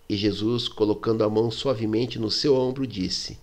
[0.08, 3.38] E Jesus, colocando a mão suavemente no seu ombro, disse: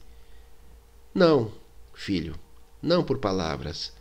[1.13, 1.51] Não,
[1.93, 2.33] filho,
[2.81, 3.93] não por palavras,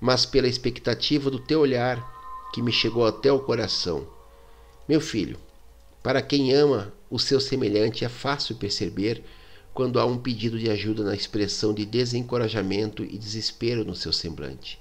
[0.00, 2.02] mas pela expectativa do teu olhar
[2.54, 4.08] que me chegou até o coração.
[4.88, 5.38] Meu filho,
[6.02, 9.22] para quem ama o seu semelhante, é fácil perceber
[9.74, 14.78] quando há um pedido de ajuda na expressão de desencorajamento e desespero no seu semblante.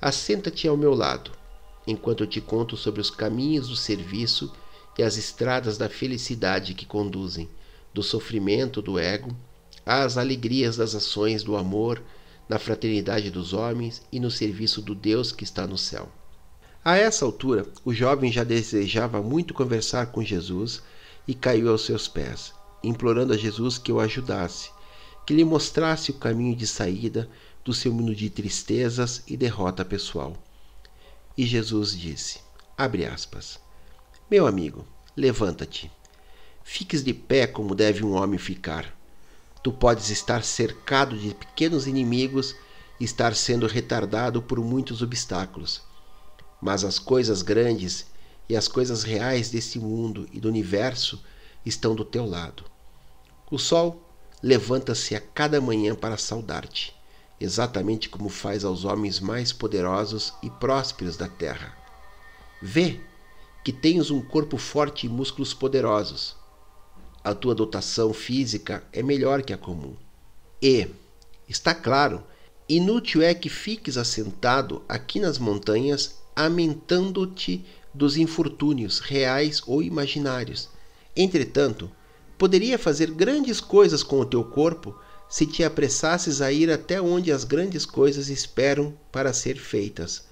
[0.00, 1.30] Assenta-te ao meu lado,
[1.86, 4.52] enquanto eu te conto sobre os caminhos do serviço
[4.98, 7.48] e as estradas da felicidade que conduzem,
[7.92, 9.34] do sofrimento do ego
[9.84, 12.02] às alegrias das ações do amor,
[12.48, 16.08] na fraternidade dos homens e no serviço do Deus que está no céu.
[16.84, 20.82] A essa altura, o jovem já desejava muito conversar com Jesus
[21.26, 22.52] e caiu aos seus pés,
[22.82, 24.70] implorando a Jesus que o ajudasse,
[25.24, 27.28] que lhe mostrasse o caminho de saída
[27.64, 30.36] do seu mundo de tristezas e derrota pessoal.
[31.36, 32.40] E Jesus disse:
[32.76, 33.58] abre aspas.
[34.30, 35.90] Meu amigo, levanta-te.
[36.62, 38.96] Fiques de pé como deve um homem ficar.
[39.62, 42.54] Tu podes estar cercado de pequenos inimigos
[42.98, 45.82] e estar sendo retardado por muitos obstáculos
[46.62, 48.06] mas as coisas grandes
[48.48, 51.20] e as coisas reais desse mundo e do universo
[51.66, 52.64] estão do teu lado.
[53.50, 54.08] O sol
[54.40, 56.94] levanta-se a cada manhã para saudar-te,
[57.42, 61.76] exatamente como faz aos homens mais poderosos e prósperos da terra.
[62.60, 63.00] Vê
[63.64, 66.36] que tens um corpo forte e músculos poderosos.
[67.24, 69.94] A tua dotação física é melhor que a comum.
[70.60, 70.88] E,
[71.48, 72.22] está claro,
[72.68, 80.68] inútil é que fiques assentado aqui nas montanhas amentando-te dos infortúnios reais ou imaginários.
[81.16, 81.90] Entretanto,
[82.38, 84.96] poderia fazer grandes coisas com o teu corpo
[85.32, 90.26] se te apressasses a ir até onde as grandes coisas esperam para ser feitas.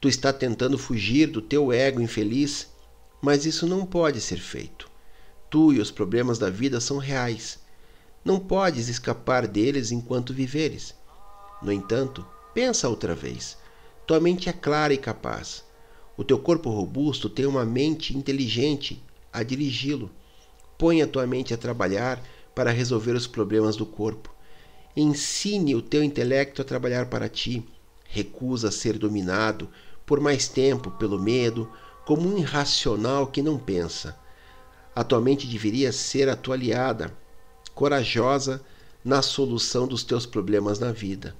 [0.00, 2.68] Tu está tentando fugir do teu ego infeliz,
[3.20, 4.88] mas isso não pode ser feito.
[5.50, 7.58] Tu e os problemas da vida são reais.
[8.24, 10.94] Não podes escapar deles enquanto viveres.
[11.60, 13.58] No entanto, pensa outra vez.
[14.06, 15.64] Tua mente é clara e capaz.
[16.16, 19.02] O teu corpo robusto tem uma mente inteligente
[19.32, 20.08] a dirigi-lo.
[20.78, 22.22] Põe a tua mente a trabalhar
[22.54, 24.34] para resolver os problemas do corpo.
[24.96, 27.64] Ensine o teu intelecto a trabalhar para ti.
[28.04, 29.68] Recusa ser dominado
[30.06, 31.70] por mais tempo pelo medo,
[32.04, 34.16] como um irracional que não pensa.
[34.94, 37.12] A tua mente deveria ser a tua aliada,
[37.74, 38.62] corajosa
[39.04, 41.34] na solução dos teus problemas na vida,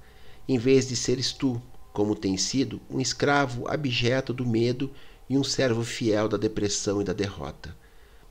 [0.49, 1.63] em vez de seres tu
[1.95, 4.91] como tem sido um escravo abjeto do medo
[5.31, 7.75] e um servo fiel da depressão e da derrota.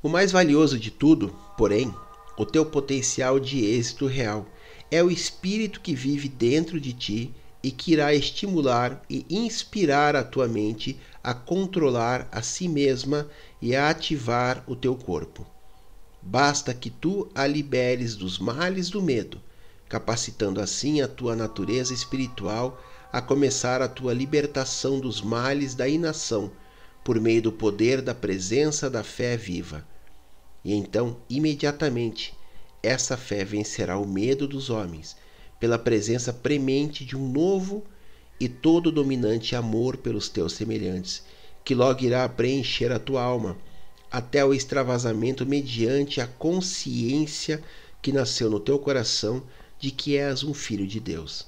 [0.04, 1.96] O mais valioso de tudo, porém,
[2.38, 4.48] o teu potencial de êxito real,
[4.90, 10.24] é o espírito que vive dentro de ti e que irá estimular e inspirar a
[10.24, 13.28] tua mente a controlar a si mesma
[13.62, 15.48] e a ativar o teu corpo.
[16.22, 19.42] basta que tu a liberes dos males do medo,
[19.90, 22.82] capacitando assim a tua natureza espiritual
[23.12, 26.52] a começar a tua libertação dos males da inação,
[27.04, 29.86] por meio do poder da presença da fé viva.
[30.64, 32.34] E então, imediatamente,
[32.82, 35.16] essa fé vencerá o medo dos homens,
[35.59, 37.84] pela presença premente de um novo
[38.39, 41.24] e todo dominante amor pelos teus semelhantes,
[41.64, 43.57] que logo irá preencher a tua alma,
[44.11, 47.64] até o extravasamento mediante a consciência
[48.01, 49.43] que nasceu no teu coração
[49.80, 51.47] de que és um filho de Deus.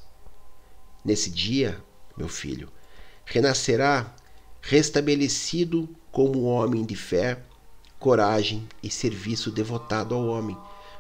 [1.04, 1.84] Nesse dia,
[2.18, 2.72] meu filho,
[3.26, 4.16] renascerá
[4.62, 7.44] restabelecido como homem de fé,
[8.06, 10.56] coragem e serviço devotado ao homem,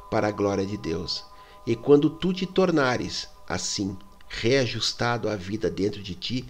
[0.09, 1.23] para a glória de Deus.
[1.63, 3.95] E quando tu te tornares, assim,
[4.27, 6.45] reajustado à vida dentro de ti,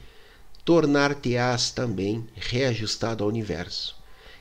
[0.64, 3.98] tornar-te-ás também reajustado ao universo,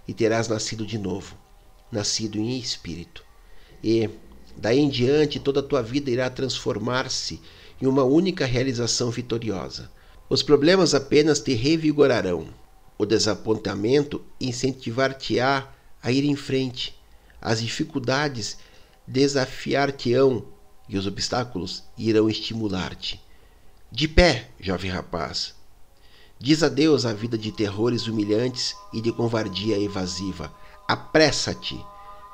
[0.07, 1.35] e terás nascido de novo,
[1.91, 3.25] nascido em espírito.
[3.83, 4.09] E,
[4.57, 7.41] daí em diante, toda a tua vida irá transformar-se
[7.83, 9.91] em uma única realização vitoriosa.
[10.31, 12.47] Os problemas apenas te revigorarão,
[12.97, 15.74] o desapontamento incentivar-te-á
[16.05, 16.95] a ir em frente.
[17.41, 18.59] As dificuldades
[19.07, 20.45] desafiar-te-ão
[20.87, 23.21] e os obstáculos irão estimular-te.
[23.91, 25.55] De pé, jovem rapaz.
[26.39, 30.55] Diz adeus à vida de terrores humilhantes e de covardia evasiva.
[30.87, 31.83] Apressa-te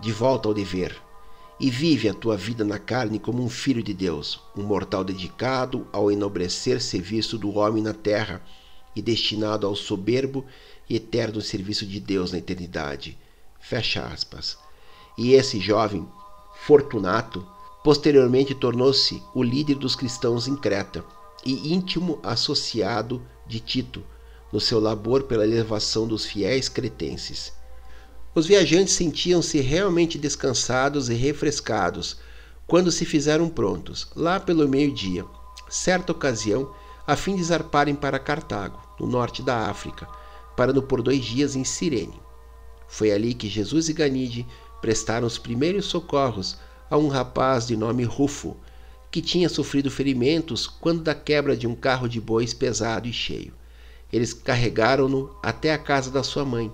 [0.00, 1.00] de volta ao dever
[1.60, 5.86] e vive a tua vida na carne como um filho de Deus, um mortal dedicado
[5.92, 8.42] ao enobrecer serviço do homem na terra
[8.96, 10.44] e destinado ao soberbo
[10.88, 13.16] e eterno serviço de Deus na eternidade.
[13.60, 14.58] Fecha aspas.
[15.16, 16.08] E esse jovem,
[16.66, 17.46] Fortunato,
[17.84, 21.04] posteriormente tornou-se o líder dos cristãos em Creta
[21.44, 24.02] e íntimo associado de Tito
[24.52, 27.52] no seu labor pela elevação dos fiéis cretenses.
[28.34, 32.18] Os viajantes sentiam-se realmente descansados e refrescados
[32.66, 35.24] quando se fizeram prontos, lá pelo meio-dia,
[35.68, 36.72] certa ocasião,
[37.06, 40.06] a fim de zarparem para Cartago, no norte da África,
[40.56, 42.20] parando por dois dias em Cirene.
[42.90, 44.44] Foi ali que Jesus e Ganide
[44.82, 46.58] prestaram os primeiros socorros
[46.90, 48.56] a um rapaz de nome Rufo,
[49.12, 53.54] que tinha sofrido ferimentos quando da quebra de um carro de bois pesado e cheio.
[54.12, 56.70] Eles carregaram-no até a casa da sua mãe.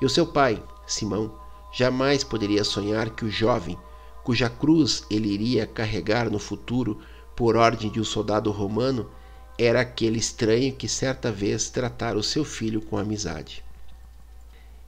[0.00, 1.38] E o seu pai, Simão,
[1.70, 3.78] jamais poderia sonhar que o jovem,
[4.24, 6.98] cuja cruz ele iria carregar no futuro
[7.36, 9.10] por ordem de um soldado romano,
[9.58, 13.65] era aquele estranho que certa vez tratara o seu filho com amizade.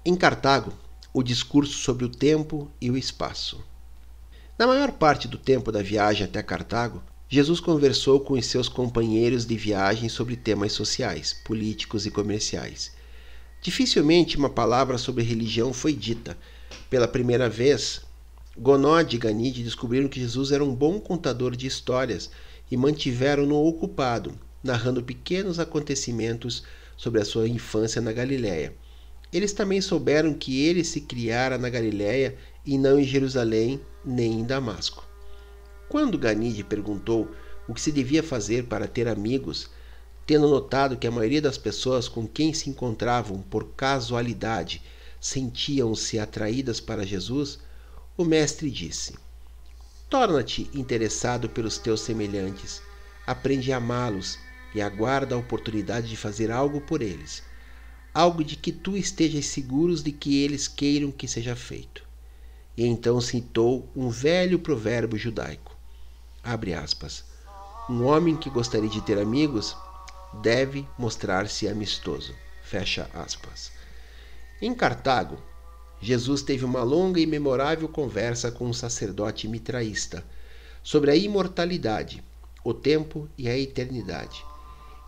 [0.05, 0.73] Em Cartago,
[1.13, 3.63] o discurso sobre o tempo e o espaço.
[4.57, 9.45] Na maior parte do tempo da viagem até Cartago, Jesus conversou com os seus companheiros
[9.45, 12.93] de viagem sobre temas sociais, políticos e comerciais.
[13.61, 16.39] Dificilmente uma palavra sobre religião foi dita.
[16.89, 18.01] Pela primeira vez,
[18.57, 22.31] Gonod e Ganide descobriram que Jesus era um bom contador de histórias
[22.71, 24.33] e mantiveram-no ocupado,
[24.63, 26.63] narrando pequenos acontecimentos
[26.97, 28.73] sobre a sua infância na Galiléia.
[29.33, 34.45] Eles também souberam que ele se criara na Galiléia e não em Jerusalém nem em
[34.45, 35.07] Damasco.
[35.89, 37.31] Quando Ganide perguntou
[37.67, 39.71] o que se devia fazer para ter amigos,
[40.27, 44.83] tendo notado que a maioria das pessoas com quem se encontravam por casualidade
[45.21, 47.59] sentiam-se atraídas para Jesus,
[48.17, 49.15] o mestre disse:
[50.09, 52.81] Torna-te interessado pelos teus semelhantes,
[53.27, 54.39] aprende a amá-los
[54.75, 57.43] e aguarda a oportunidade de fazer algo por eles
[58.19, 62.03] algo de que tu estejas seguros de que eles queiram que seja feito.
[62.77, 65.77] E então citou um velho provérbio judaico.
[66.43, 67.25] Abre aspas.
[67.89, 69.77] Um homem que gostaria de ter amigos
[70.43, 72.35] deve mostrar-se amistoso.
[72.61, 73.71] Fecha aspas.
[74.61, 75.39] Em Cartago,
[76.01, 80.25] Jesus teve uma longa e memorável conversa com um sacerdote mitraísta
[80.83, 82.25] sobre a imortalidade,
[82.65, 84.45] o tempo e a eternidade.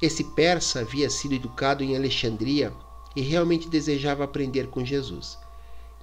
[0.01, 2.73] Esse persa havia sido educado em Alexandria
[3.15, 5.39] e realmente desejava aprender com Jesus.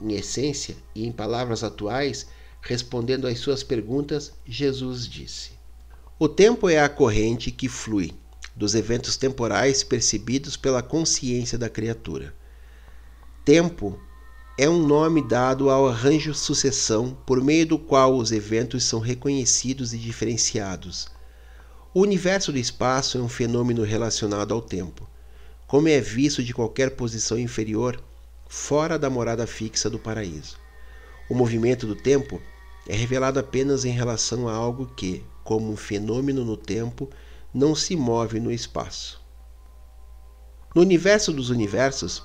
[0.02, 2.28] Em essência e em palavras atuais,
[2.62, 5.52] respondendo às suas perguntas, Jesus disse:
[6.20, 8.14] O tempo é a corrente que flui
[8.56, 12.34] dos eventos temporais percebidos pela consciência da criatura.
[13.46, 14.00] Tempo
[14.58, 19.94] é um nome dado ao arranjo sucessão por meio do qual os eventos são reconhecidos
[19.94, 21.08] e diferenciados.
[21.94, 25.08] O universo do espaço é um fenômeno relacionado ao tempo
[25.68, 28.02] como é visto de qualquer posição inferior,
[28.48, 30.58] fora da morada fixa do paraíso.
[31.30, 32.42] O movimento do tempo
[32.88, 37.10] é revelado apenas em relação a algo que, como um fenômeno no tempo,
[37.54, 39.22] não se move no espaço.
[40.74, 42.24] No universo dos universos,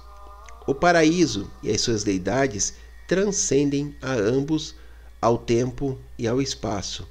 [0.66, 2.74] o paraíso e as suas deidades
[3.08, 4.76] transcendem a ambos,
[5.20, 7.08] ao tempo e ao espaço.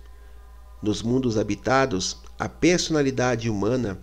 [0.82, 4.02] Nos mundos habitados, a personalidade humana,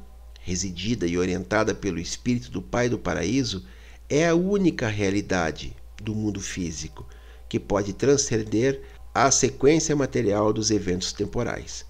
[0.49, 3.67] residida e orientada pelo Espírito do Pai do Paraíso,
[4.09, 7.07] é a única realidade do mundo físico
[7.51, 8.81] que pode transcender
[9.15, 11.85] a sequência material dos eventos temporais.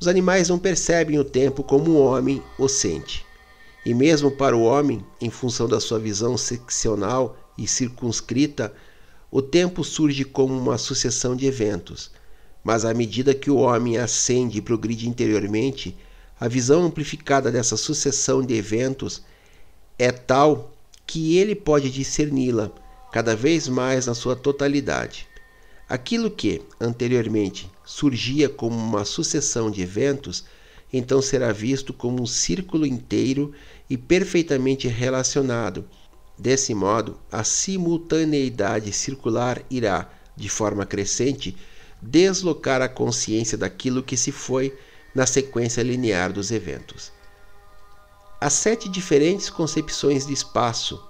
[0.00, 3.24] Os animais não percebem o tempo como o homem o sente.
[3.86, 8.74] E mesmo para o homem, em função da sua visão seccional e circunscrita,
[9.30, 12.10] o tempo surge como uma sucessão de eventos.
[12.64, 15.96] Mas à medida que o homem ascende e progride interiormente,
[16.40, 19.22] a visão amplificada dessa sucessão de eventos
[19.98, 20.74] é tal
[21.06, 22.72] que ele pode discerni-la
[23.12, 25.28] cada vez mais na sua totalidade.
[25.86, 30.44] Aquilo que, anteriormente, surgia como uma sucessão de eventos,
[30.90, 33.52] então será visto como um círculo inteiro
[33.90, 35.84] e perfeitamente relacionado.
[36.38, 41.54] Desse modo, a simultaneidade circular irá, de forma crescente,
[42.00, 44.74] deslocar a consciência daquilo que se foi
[45.14, 47.12] na sequência linear dos eventos.
[48.40, 51.02] Há sete diferentes concepções de espaço,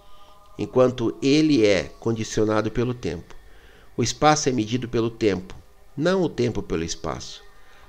[0.59, 3.34] enquanto ele é condicionado pelo tempo.
[3.96, 5.55] O espaço é medido pelo tempo,
[5.96, 7.42] não o tempo pelo espaço.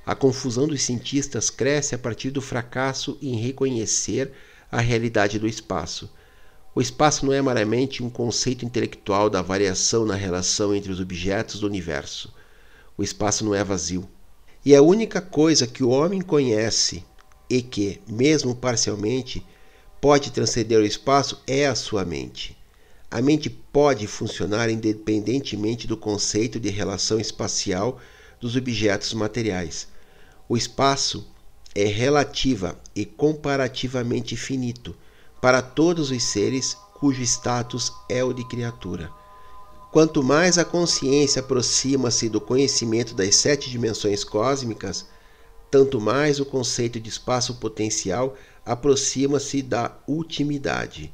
[0.06, 4.32] A confusão dos cientistas cresce a partir do fracasso em reconhecer
[4.72, 6.10] a realidade do espaço.
[6.74, 11.60] O espaço não é meramente um conceito intelectual da variação na relação entre os objetos
[11.60, 12.34] do universo.
[12.98, 14.08] O espaço não é vazio.
[14.64, 17.04] E a única coisa que o homem conhece
[17.50, 19.44] e que, mesmo parcialmente,
[20.00, 22.56] pode transcender o espaço é a sua mente.
[23.10, 28.00] A mente pode funcionar independentemente do conceito de relação espacial
[28.40, 29.88] dos objetos materiais.
[30.48, 31.28] O espaço
[31.74, 34.96] é relativa e comparativamente finito
[35.42, 39.10] para todos os seres cujo status é o de criatura.
[39.92, 45.06] Quanto mais a consciência aproxima-se do conhecimento das sete dimensões cósmicas,
[45.70, 48.36] tanto mais o conceito de espaço potencial
[48.66, 51.14] aproxima-se da ultimidade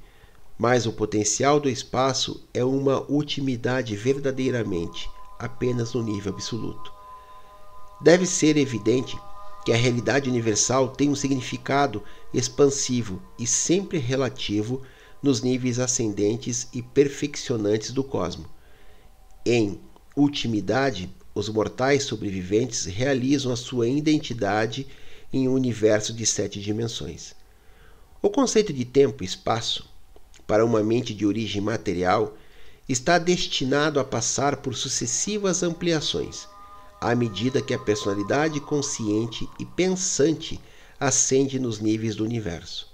[0.57, 5.07] mas o potencial do espaço é uma ultimidade verdadeiramente,
[5.37, 6.91] apenas no nível absoluto.
[8.01, 9.19] Deve ser evidente
[9.63, 12.01] que a realidade universal tem um significado
[12.33, 14.81] expansivo e sempre relativo
[15.21, 18.45] nos níveis ascendentes e perfeccionantes do cosmo.
[19.49, 19.79] Em
[20.13, 24.85] ultimidade, os mortais sobreviventes realizam a sua identidade
[25.31, 27.33] em um universo de sete dimensões.
[28.21, 29.89] O conceito de tempo e espaço
[30.45, 32.35] para uma mente de origem material
[32.89, 36.45] está destinado a passar por sucessivas ampliações,
[36.99, 40.59] à medida que a personalidade consciente e pensante
[40.99, 42.93] ascende nos níveis do universo.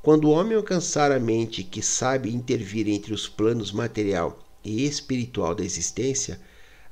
[0.00, 5.54] Quando o homem alcançar a mente que sabe intervir entre os planos material e espiritual
[5.54, 6.40] da existência,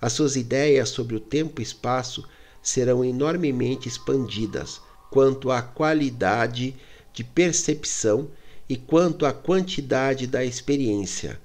[0.01, 2.27] as suas ideias sobre o tempo e espaço
[2.63, 6.75] serão enormemente expandidas quanto à qualidade
[7.13, 8.29] de percepção
[8.69, 11.41] e quanto à quantidade da experiência.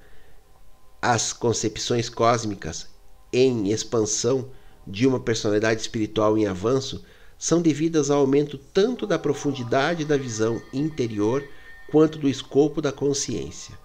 [1.00, 2.88] As concepções cósmicas
[3.32, 4.50] em expansão
[4.86, 7.04] de uma personalidade espiritual em avanço
[7.38, 11.42] são devidas ao aumento tanto da profundidade da visão interior
[11.90, 13.81] quanto do escopo da consciência.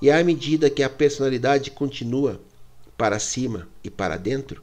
[0.00, 2.40] E à medida que a personalidade continua
[2.96, 4.62] para cima e para dentro,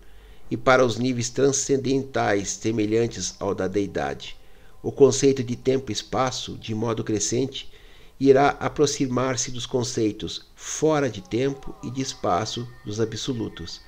[0.49, 4.37] e para os níveis transcendentais semelhantes ao da deidade,
[4.81, 7.71] o conceito de tempo e espaço, de modo crescente,
[8.19, 13.81] irá aproximar-se dos conceitos fora de tempo e de espaço dos absolutos.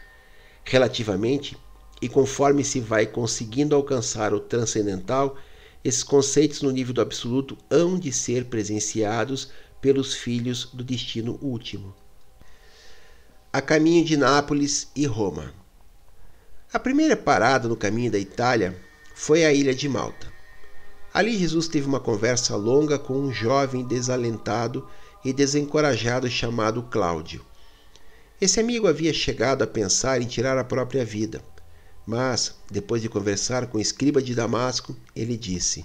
[0.66, 1.56] Relativamente,
[2.02, 5.38] e conforme se vai conseguindo alcançar o transcendental,
[5.84, 9.50] esses conceitos no nível do absoluto hão de ser presenciados
[9.82, 11.96] pelos filhos do destino último.
[13.52, 15.54] A caminho de Nápoles e Roma.
[16.74, 18.80] A primeira parada no caminho da Itália
[19.16, 20.28] foi a ilha de Malta.
[21.14, 24.88] Ali Jesus teve uma conversa longa com um jovem desalentado
[25.24, 27.44] e desencorajado chamado Cláudio.
[28.40, 31.44] Esse amigo havia chegado a pensar em tirar a própria vida,
[32.06, 35.84] mas, depois de conversar com o escriba de Damasco, ele disse: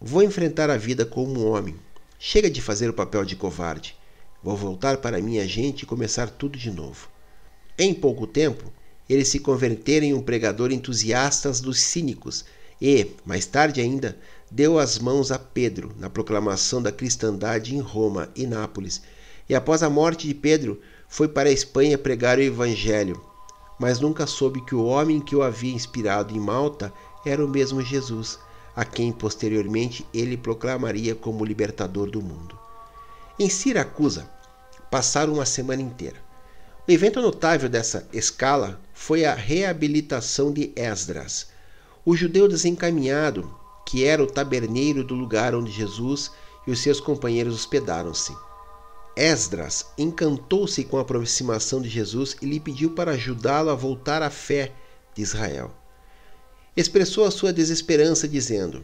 [0.00, 1.76] Vou enfrentar a vida como um homem.
[2.22, 3.96] Chega de fazer o papel de covarde.
[4.42, 7.08] Vou voltar para minha gente e começar tudo de novo.
[7.78, 8.70] Em pouco tempo,
[9.08, 12.44] ele se convertera em um pregador entusiasta dos cínicos
[12.78, 14.18] e, mais tarde ainda,
[14.50, 19.00] deu as mãos a Pedro na proclamação da cristandade em Roma e Nápoles,
[19.48, 23.18] e após a morte de Pedro, foi para a Espanha pregar o Evangelho,
[23.78, 26.92] mas nunca soube que o homem que o havia inspirado em Malta
[27.24, 28.38] era o mesmo Jesus,
[28.74, 32.58] a quem posteriormente ele proclamaria como libertador do mundo.
[33.38, 34.30] Em Siracusa,
[34.90, 36.16] passaram uma semana inteira.
[36.86, 41.48] O evento notável dessa escala foi a reabilitação de Esdras,
[42.04, 43.60] o judeu desencaminhado
[43.90, 46.30] que era o taberneiro do lugar onde Jesus
[46.64, 48.32] e os seus companheiros hospedaram-se.
[49.16, 54.30] Esdras encantou-se com a aproximação de Jesus e lhe pediu para ajudá-lo a voltar à
[54.30, 54.72] fé
[55.12, 55.72] de Israel.
[56.76, 58.82] Expressou a sua desesperança, dizendo: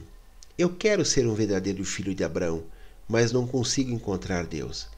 [0.59, 2.65] Eu quero ser um verdadeiro filho de Abraão,
[3.09, 4.89] mas não consigo encontrar Deus.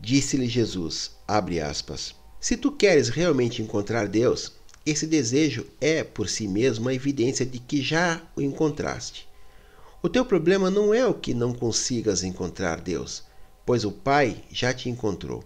[0.00, 2.14] Disse-lhe Jesus: abre aspas.
[2.40, 4.52] Se tu queres realmente encontrar Deus,
[4.84, 9.26] esse desejo é por si mesmo a evidência de que já o encontraste.
[10.02, 13.22] O teu problema não é o que não consigas encontrar Deus,
[13.64, 15.42] pois o Pai já te encontrou.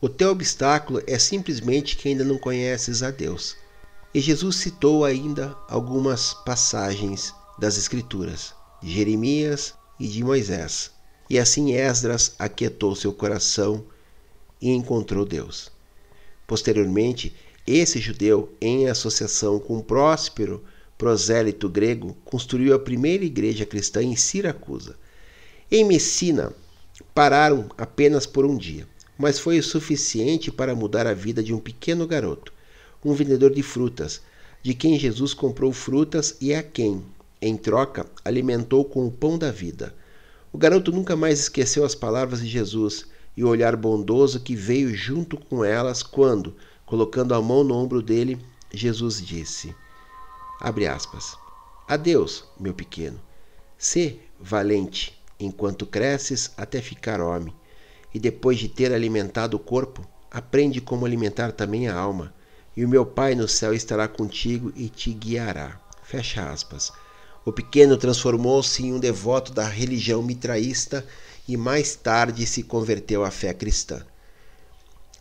[0.00, 3.56] O teu obstáculo é simplesmente que ainda não conheces a Deus.
[4.14, 10.90] E Jesus citou ainda algumas passagens das Escrituras, de Jeremias e de Moisés.
[11.30, 13.82] E assim Esdras aquietou seu coração
[14.60, 15.72] e encontrou Deus.
[16.46, 17.34] Posteriormente,
[17.66, 20.62] esse judeu, em associação com o próspero
[20.98, 24.96] prosélito grego, construiu a primeira igreja cristã em Siracusa.
[25.70, 26.52] Em Messina,
[27.14, 28.86] pararam apenas por um dia,
[29.16, 32.52] mas foi o suficiente para mudar a vida de um pequeno garoto,
[33.04, 34.20] um vendedor de frutas,
[34.62, 37.04] de quem Jesus comprou frutas e a quem,
[37.40, 39.94] em troca, alimentou com o pão da vida.
[40.52, 44.94] O garoto nunca mais esqueceu as palavras de Jesus e o olhar bondoso que veio
[44.94, 48.38] junto com elas quando, colocando a mão no ombro dele,
[48.72, 49.74] Jesus disse:
[50.60, 51.36] Abre aspas.
[51.88, 53.20] Adeus, meu pequeno.
[53.76, 57.52] Sê valente enquanto cresces até ficar homem,
[58.14, 62.32] e depois de ter alimentado o corpo, aprende como alimentar também a alma,
[62.76, 65.80] e o meu Pai no céu estará contigo e te guiará.
[66.02, 66.92] Fecha aspas.
[67.44, 71.04] O pequeno transformou-se em um devoto da religião mitraísta
[71.48, 74.04] e mais tarde se converteu à fé cristã.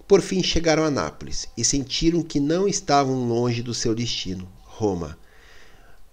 [0.07, 5.17] Por fim chegaram a Nápoles e sentiram que não estavam longe do seu destino, Roma.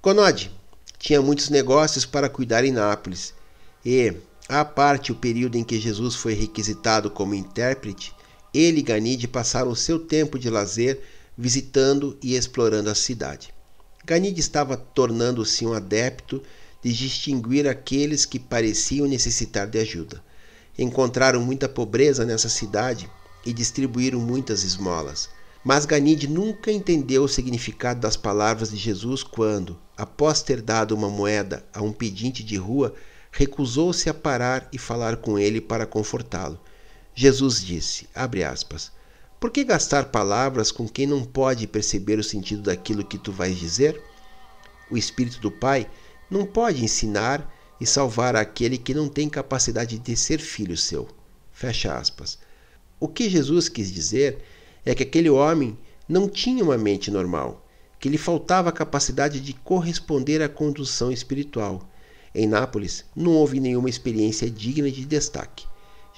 [0.01, 0.51] Conode
[0.99, 3.33] tinha muitos negócios para cuidar em Nápoles
[3.85, 4.15] e,
[4.49, 8.13] à parte o período em que Jesus foi requisitado como intérprete,
[8.53, 11.01] ele e Ganide passaram seu tempo de lazer
[11.41, 13.55] visitando e explorando a cidade.
[14.05, 16.43] Ganide estava tornando-se um adepto
[16.83, 20.21] de distinguir aqueles que pareciam necessitar de ajuda.
[20.77, 23.09] Encontraram muita pobreza nessa cidade
[23.47, 25.29] e distribuíram muitas esmolas.
[25.63, 31.09] Mas Ganide nunca entendeu o significado das palavras de Jesus quando, após ter dado uma
[31.09, 32.95] moeda a um pedinte de rua,
[33.31, 36.59] recusou-se a parar e falar com ele para confortá-lo.
[37.15, 38.91] Jesus disse, aspas,
[39.41, 43.57] por que gastar palavras com quem não pode perceber o sentido daquilo que tu vais
[43.57, 44.03] dizer?
[44.91, 45.89] O Espírito do Pai
[46.29, 47.49] não pode ensinar
[47.81, 51.07] e salvar aquele que não tem capacidade de ser filho seu.
[51.53, 52.37] Fecha aspas.
[52.99, 54.43] O que Jesus quis dizer
[54.85, 55.79] é que aquele homem
[56.09, 57.65] não tinha uma mente normal,
[58.01, 61.89] que lhe faltava a capacidade de corresponder à condução espiritual.
[62.35, 65.65] Em Nápoles, não houve nenhuma experiência digna de destaque.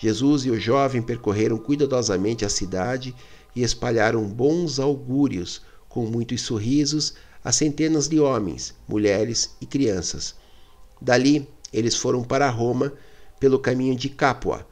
[0.00, 3.14] Jesus e o jovem percorreram cuidadosamente a cidade
[3.54, 7.12] e espalharam bons augúrios, com muitos sorrisos,
[7.44, 10.34] a centenas de homens, mulheres e crianças.
[11.02, 12.94] Dali, eles foram para Roma
[13.38, 14.66] pelo caminho de Capua,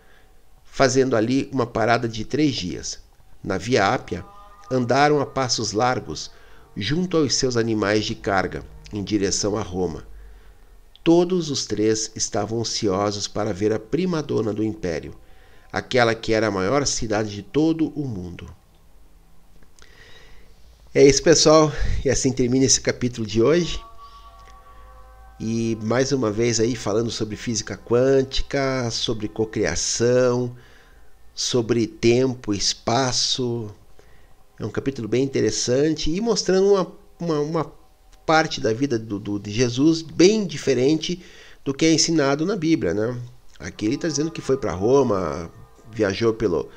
[0.64, 2.99] fazendo ali uma parada de três dias.
[3.45, 4.24] Na Via Ápia,
[4.70, 6.31] andaram a passos largos,
[6.74, 10.07] junto aos seus animais de carga, em direção a Roma.
[11.09, 15.14] Todos os três estavam ansiosos para ver a prima-dona do império,
[15.72, 18.47] aquela que era a maior cidade de todo o mundo.
[20.94, 21.72] É isso, pessoal,
[22.05, 23.82] e assim termina esse capítulo de hoje.
[25.40, 30.55] E mais uma vez aí falando sobre física quântica, sobre cocriação,
[31.35, 33.74] sobre tempo, espaço.
[34.60, 37.78] É um capítulo bem interessante e mostrando uma, uma, uma
[38.29, 41.23] parte da vida do, do, de Jesus bem diferente
[41.65, 42.93] do que é ensinado na Bíblia.
[42.93, 43.19] Né?
[43.59, 45.51] Aqui ele está dizendo que foi para Roma,
[45.91, 46.69] viajou pelo,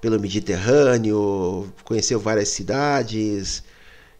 [0.00, 3.64] pelo Mediterrâneo, conheceu várias cidades.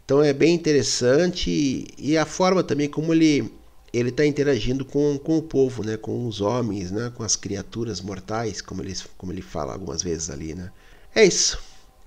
[0.05, 3.49] Então é bem interessante e a forma também como ele
[3.93, 8.01] ele está interagindo com, com o povo, né, com os homens, né, com as criaturas
[8.01, 10.55] mortais, como ele, como ele fala algumas vezes ali.
[10.55, 10.73] Né.
[11.15, 11.59] É isso.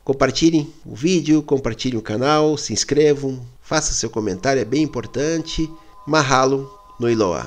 [0.03, 5.69] Compartilhem o vídeo, compartilhem o canal, se inscrevam, faça seu comentário, é bem importante.
[6.05, 7.43] Mahalo no Iloa.